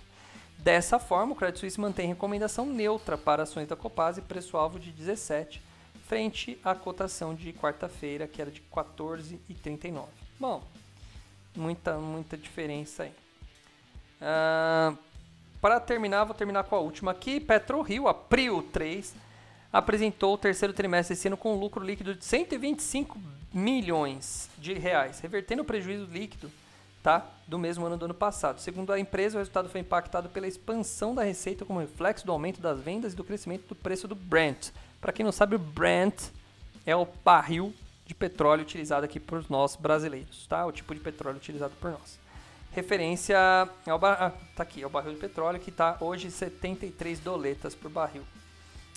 Dessa 0.58 0.98
forma, 0.98 1.32
o 1.32 1.36
Credit 1.36 1.58
Suisse 1.60 1.80
mantém 1.80 2.08
recomendação 2.08 2.66
neutra 2.66 3.16
para 3.16 3.44
ações 3.44 3.68
da 3.68 3.76
Copasa 3.76 4.20
e 4.20 4.22
preço-alvo 4.22 4.78
de 4.78 4.90
17, 4.90 5.62
frente 6.08 6.58
à 6.64 6.74
cotação 6.74 7.34
de 7.34 7.52
quarta-feira, 7.52 8.26
que 8.26 8.40
era 8.40 8.50
de 8.50 8.62
14,39. 8.74 10.04
Bom, 10.38 10.62
muita, 11.54 11.98
muita 11.98 12.36
diferença 12.36 13.04
aí. 13.04 13.12
Uh, 14.20 14.98
para 15.60 15.80
terminar, 15.80 16.24
vou 16.24 16.34
terminar 16.34 16.64
com 16.64 16.76
a 16.76 16.80
última 16.80 17.10
aqui. 17.10 17.40
PetroRio, 17.40 18.08
a 18.08 18.14
Prio 18.14 18.62
3, 18.62 19.14
apresentou 19.72 20.34
o 20.34 20.38
terceiro 20.38 20.72
trimestre 20.72 21.14
esse 21.14 21.28
ano 21.28 21.36
com 21.36 21.54
um 21.54 21.58
lucro 21.58 21.84
líquido 21.84 22.14
de 22.14 22.24
125 22.24 23.18
milhões 23.52 24.48
de 24.58 24.74
reais, 24.74 25.20
revertendo 25.20 25.62
o 25.62 25.64
prejuízo 25.64 26.06
líquido 26.06 26.50
tá, 27.06 27.24
do 27.46 27.56
mesmo 27.56 27.86
ano 27.86 27.96
do 27.96 28.06
ano 28.06 28.14
passado. 28.14 28.60
Segundo 28.60 28.92
a 28.92 28.98
empresa, 28.98 29.36
o 29.36 29.38
resultado 29.38 29.68
foi 29.68 29.80
impactado 29.80 30.28
pela 30.28 30.48
expansão 30.48 31.14
da 31.14 31.22
receita 31.22 31.64
como 31.64 31.78
reflexo 31.78 32.26
do 32.26 32.32
aumento 32.32 32.60
das 32.60 32.80
vendas 32.80 33.12
e 33.12 33.16
do 33.16 33.22
crescimento 33.22 33.68
do 33.68 33.76
preço 33.76 34.08
do 34.08 34.16
Brent. 34.16 34.70
Para 35.00 35.12
quem 35.12 35.24
não 35.24 35.30
sabe, 35.30 35.54
o 35.54 35.58
Brent 35.58 36.20
é 36.84 36.96
o 36.96 37.06
barril 37.24 37.72
de 38.04 38.12
petróleo 38.12 38.62
utilizado 38.62 39.04
aqui 39.04 39.20
por 39.20 39.48
nós 39.48 39.76
brasileiros, 39.76 40.48
tá? 40.48 40.66
O 40.66 40.72
tipo 40.72 40.92
de 40.92 41.00
petróleo 41.00 41.36
utilizado 41.36 41.74
por 41.80 41.92
nós. 41.92 42.18
Referência 42.72 43.38
ao 43.86 44.00
bar... 44.00 44.16
ah, 44.20 44.32
tá 44.56 44.64
aqui, 44.64 44.82
é 44.82 44.86
o 44.86 44.90
barril 44.90 45.12
de 45.12 45.20
petróleo 45.20 45.60
que 45.60 45.70
está 45.70 45.96
hoje 46.00 46.28
73 46.28 47.20
doletas 47.20 47.72
por 47.72 47.88
barril. 47.88 48.24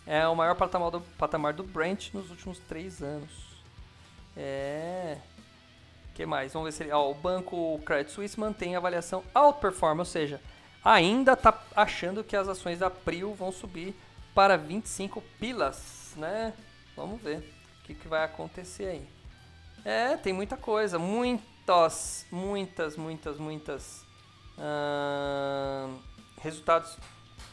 É 0.07 0.27
o 0.27 0.35
maior 0.35 0.55
patamar 0.55 0.89
do, 0.89 1.01
patamar 1.15 1.53
do 1.53 1.63
Brent 1.63 2.11
nos 2.15 2.31
últimos 2.31 2.57
três 2.57 3.03
anos. 3.03 3.29
É. 4.35 5.19
que 6.19 6.25
mais? 6.25 6.51
Vamos 6.51 6.67
ver 6.67 6.71
se 6.73 6.83
ele. 6.83 6.91
Ó, 6.91 7.09
o 7.09 7.13
banco 7.13 7.79
Credit 7.85 8.11
Suisse 8.11 8.37
mantém 8.37 8.75
a 8.75 8.77
avaliação 8.77 9.23
outperform, 9.33 9.99
ou 9.99 10.05
seja, 10.05 10.41
ainda 10.83 11.31
está 11.31 11.57
achando 11.73 12.25
que 12.25 12.35
as 12.35 12.49
ações 12.49 12.79
da 12.79 12.89
Prio 12.89 13.33
vão 13.33 13.53
subir 13.53 13.95
para 14.35 14.57
25 14.57 15.23
pilas, 15.39 16.11
né? 16.17 16.53
Vamos 16.93 17.21
ver 17.21 17.37
o 17.37 17.83
que, 17.85 17.93
que 17.93 18.09
vai 18.09 18.25
acontecer 18.25 18.85
aí. 18.85 19.09
É, 19.85 20.17
tem 20.17 20.33
muita 20.33 20.57
coisa, 20.57 20.99
muitas, 20.99 22.25
muitas, 22.29 22.97
muitas, 22.97 23.37
muitas 23.37 24.05
hum, 24.57 25.99
resultados 26.41 26.97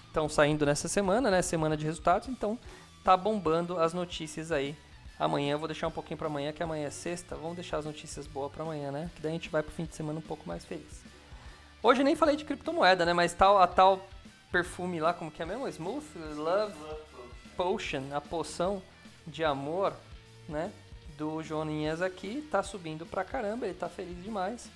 estão 0.09 0.29
saindo 0.29 0.67
nessa 0.67 0.89
semana, 0.89 1.31
né? 1.31 1.41
Semana 1.41 1.77
de 1.77 1.85
resultados, 1.85 2.27
então 2.27 2.59
tá 3.05 3.17
bombando 3.17 3.79
as 3.79 3.95
notícias 3.95 4.51
aí. 4.51 4.77
Amanhã 5.19 5.53
eu 5.53 5.59
vou 5.59 5.67
deixar 5.67 5.89
um 5.89 5.91
pouquinho 5.91 6.19
para 6.19 6.27
amanhã, 6.27 6.53
que 6.53 6.63
amanhã 6.63 6.87
é 6.87 6.91
sexta. 6.91 7.35
Vamos 7.37 7.55
deixar 7.55 7.79
as 7.79 7.87
notícias 7.87 8.27
boas 8.27 8.53
para 8.53 8.63
amanhã, 8.63 8.91
né? 8.91 9.11
Que 9.15 9.23
daí 9.23 9.33
a 9.33 9.35
gente 9.35 9.49
vai 9.49 9.63
pro 9.63 9.73
fim 9.73 9.85
de 9.85 9.95
semana 9.95 10.19
um 10.19 10.23
pouco 10.23 10.47
mais 10.47 10.65
feliz. 10.65 11.03
Hoje 11.83 12.05
nem 12.05 12.15
falei 12.15 12.37
de 12.37 12.45
criptomoeda, 12.45 13.05
né? 13.05 13.13
Mas 13.13 13.33
tal 13.33 13.59
a 13.59 13.67
tal 13.67 14.07
perfume 14.53 15.01
lá, 15.01 15.15
como 15.15 15.31
que 15.31 15.43
é 15.43 15.47
mesmo? 15.47 15.67
Smooth 15.69 16.05
Love 16.35 16.75
Potion, 17.57 18.03
a 18.13 18.21
poção 18.21 18.83
de 19.27 19.43
amor, 19.43 19.95
né? 20.49 20.71
Do 21.17 21.43
Joninhas 21.43 22.03
aqui, 22.03 22.47
tá 22.51 22.63
subindo 22.63 23.07
pra 23.07 23.25
caramba, 23.25 23.65
ele 23.65 23.75
tá 23.75 23.89
feliz 23.89 24.23
demais. 24.23 24.69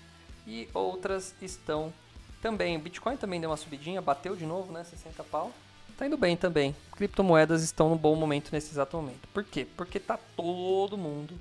E 0.46 0.68
outras 0.72 1.34
estão 1.42 1.92
também. 2.40 2.76
O 2.76 2.80
Bitcoin 2.80 3.16
também 3.16 3.40
deu 3.40 3.50
uma 3.50 3.56
subidinha, 3.56 4.00
bateu 4.00 4.34
de 4.34 4.46
novo, 4.46 4.72
né? 4.72 4.84
60 4.84 5.22
pau. 5.24 5.52
Tá 6.00 6.06
indo 6.06 6.16
bem 6.16 6.34
também. 6.34 6.74
Criptomoedas 6.96 7.62
estão 7.62 7.90
num 7.90 7.96
bom 7.96 8.16
momento 8.16 8.48
nesse 8.52 8.70
exato 8.70 8.96
momento. 8.96 9.28
Por 9.34 9.44
quê? 9.44 9.66
Porque 9.76 10.00
tá 10.00 10.18
todo 10.34 10.96
mundo, 10.96 11.38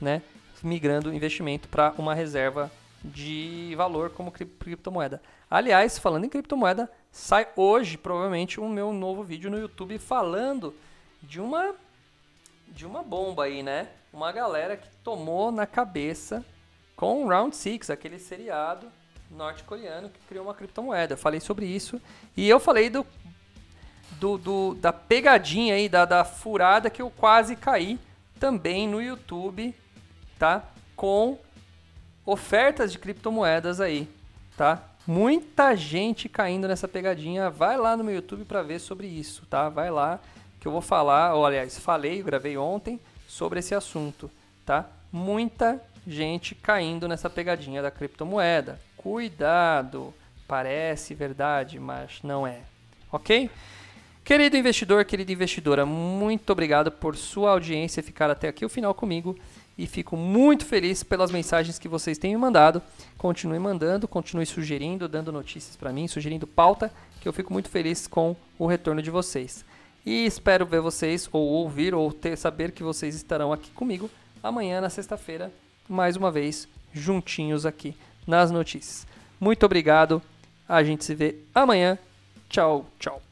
né? 0.00 0.22
Migrando 0.62 1.12
investimento 1.12 1.66
para 1.66 1.92
uma 1.98 2.14
reserva 2.14 2.70
de 3.02 3.74
valor 3.76 4.10
como 4.10 4.30
criptomoeda. 4.30 5.20
Aliás, 5.50 5.98
falando 5.98 6.24
em 6.24 6.28
criptomoeda, 6.28 6.88
sai 7.10 7.48
hoje 7.56 7.98
provavelmente 7.98 8.60
o 8.60 8.68
meu 8.68 8.92
novo 8.92 9.24
vídeo 9.24 9.50
no 9.50 9.58
YouTube 9.58 9.98
falando 9.98 10.72
de 11.20 11.40
uma 11.40 11.74
de 12.68 12.86
uma 12.86 13.02
bomba 13.02 13.46
aí, 13.46 13.60
né? 13.60 13.88
Uma 14.12 14.30
galera 14.30 14.76
que 14.76 14.88
tomou 15.02 15.50
na 15.50 15.66
cabeça 15.66 16.46
com 16.94 17.24
o 17.24 17.28
Round 17.28 17.56
6, 17.56 17.90
aquele 17.90 18.20
seriado 18.20 18.86
norte-coreano 19.32 20.10
que 20.10 20.20
criou 20.28 20.44
uma 20.44 20.54
criptomoeda. 20.54 21.14
Eu 21.14 21.18
falei 21.18 21.40
sobre 21.40 21.66
isso 21.66 22.00
e 22.36 22.48
eu 22.48 22.60
falei 22.60 22.88
do, 22.88 23.04
do, 24.12 24.38
do, 24.38 24.74
da 24.74 24.92
pegadinha 24.92 25.74
aí, 25.74 25.88
da, 25.88 26.04
da 26.04 26.24
furada 26.24 26.90
que 26.90 27.02
eu 27.02 27.10
quase 27.10 27.56
caí 27.56 27.98
também 28.38 28.88
no 28.88 29.00
YouTube, 29.00 29.74
tá? 30.38 30.62
Com 30.94 31.38
ofertas 32.24 32.92
de 32.92 32.98
criptomoedas 32.98 33.80
aí, 33.80 34.08
tá? 34.56 34.82
Muita 35.06 35.76
gente 35.76 36.28
caindo 36.28 36.66
nessa 36.66 36.88
pegadinha. 36.88 37.48
Vai 37.48 37.76
lá 37.76 37.96
no 37.96 38.02
meu 38.02 38.14
YouTube 38.16 38.44
para 38.44 38.62
ver 38.62 38.80
sobre 38.80 39.06
isso, 39.06 39.46
tá? 39.48 39.68
Vai 39.68 39.90
lá 39.90 40.18
que 40.60 40.66
eu 40.66 40.72
vou 40.72 40.80
falar, 40.80 41.34
ou 41.34 41.46
aliás, 41.46 41.78
falei, 41.78 42.22
gravei 42.22 42.56
ontem 42.56 42.98
sobre 43.28 43.60
esse 43.60 43.74
assunto, 43.74 44.28
tá? 44.64 44.86
Muita 45.12 45.80
gente 46.06 46.54
caindo 46.54 47.06
nessa 47.06 47.30
pegadinha 47.30 47.80
da 47.80 47.90
criptomoeda. 47.90 48.80
Cuidado, 48.96 50.12
parece 50.48 51.14
verdade, 51.14 51.78
mas 51.78 52.18
não 52.22 52.44
é. 52.46 52.62
Ok? 53.12 53.48
Querido 54.26 54.56
investidor, 54.56 55.04
querida 55.04 55.30
investidora, 55.30 55.86
muito 55.86 56.50
obrigado 56.50 56.90
por 56.90 57.16
sua 57.16 57.52
audiência 57.52 58.02
ficar 58.02 58.28
até 58.28 58.48
aqui 58.48 58.64
o 58.64 58.68
final 58.68 58.92
comigo 58.92 59.38
e 59.78 59.86
fico 59.86 60.16
muito 60.16 60.64
feliz 60.64 61.04
pelas 61.04 61.30
mensagens 61.30 61.78
que 61.78 61.86
vocês 61.86 62.18
têm 62.18 62.32
me 62.32 62.36
mandado. 62.36 62.82
Continue 63.16 63.60
mandando, 63.60 64.08
continue 64.08 64.44
sugerindo, 64.44 65.06
dando 65.06 65.30
notícias 65.30 65.76
para 65.76 65.92
mim, 65.92 66.08
sugerindo 66.08 66.44
pauta, 66.44 66.92
que 67.20 67.28
eu 67.28 67.32
fico 67.32 67.52
muito 67.52 67.68
feliz 67.68 68.08
com 68.08 68.34
o 68.58 68.66
retorno 68.66 69.00
de 69.00 69.12
vocês. 69.12 69.64
E 70.04 70.26
espero 70.26 70.66
ver 70.66 70.80
vocês 70.80 71.28
ou 71.30 71.46
ouvir 71.46 71.94
ou 71.94 72.12
ter 72.12 72.36
saber 72.36 72.72
que 72.72 72.82
vocês 72.82 73.14
estarão 73.14 73.52
aqui 73.52 73.70
comigo 73.70 74.10
amanhã 74.42 74.80
na 74.80 74.90
sexta-feira, 74.90 75.52
mais 75.88 76.16
uma 76.16 76.32
vez 76.32 76.66
juntinhos 76.92 77.64
aqui 77.64 77.96
nas 78.26 78.50
notícias. 78.50 79.06
Muito 79.38 79.64
obrigado. 79.64 80.20
A 80.68 80.82
gente 80.82 81.04
se 81.04 81.14
vê 81.14 81.36
amanhã. 81.54 81.96
Tchau, 82.48 82.86
tchau. 82.98 83.25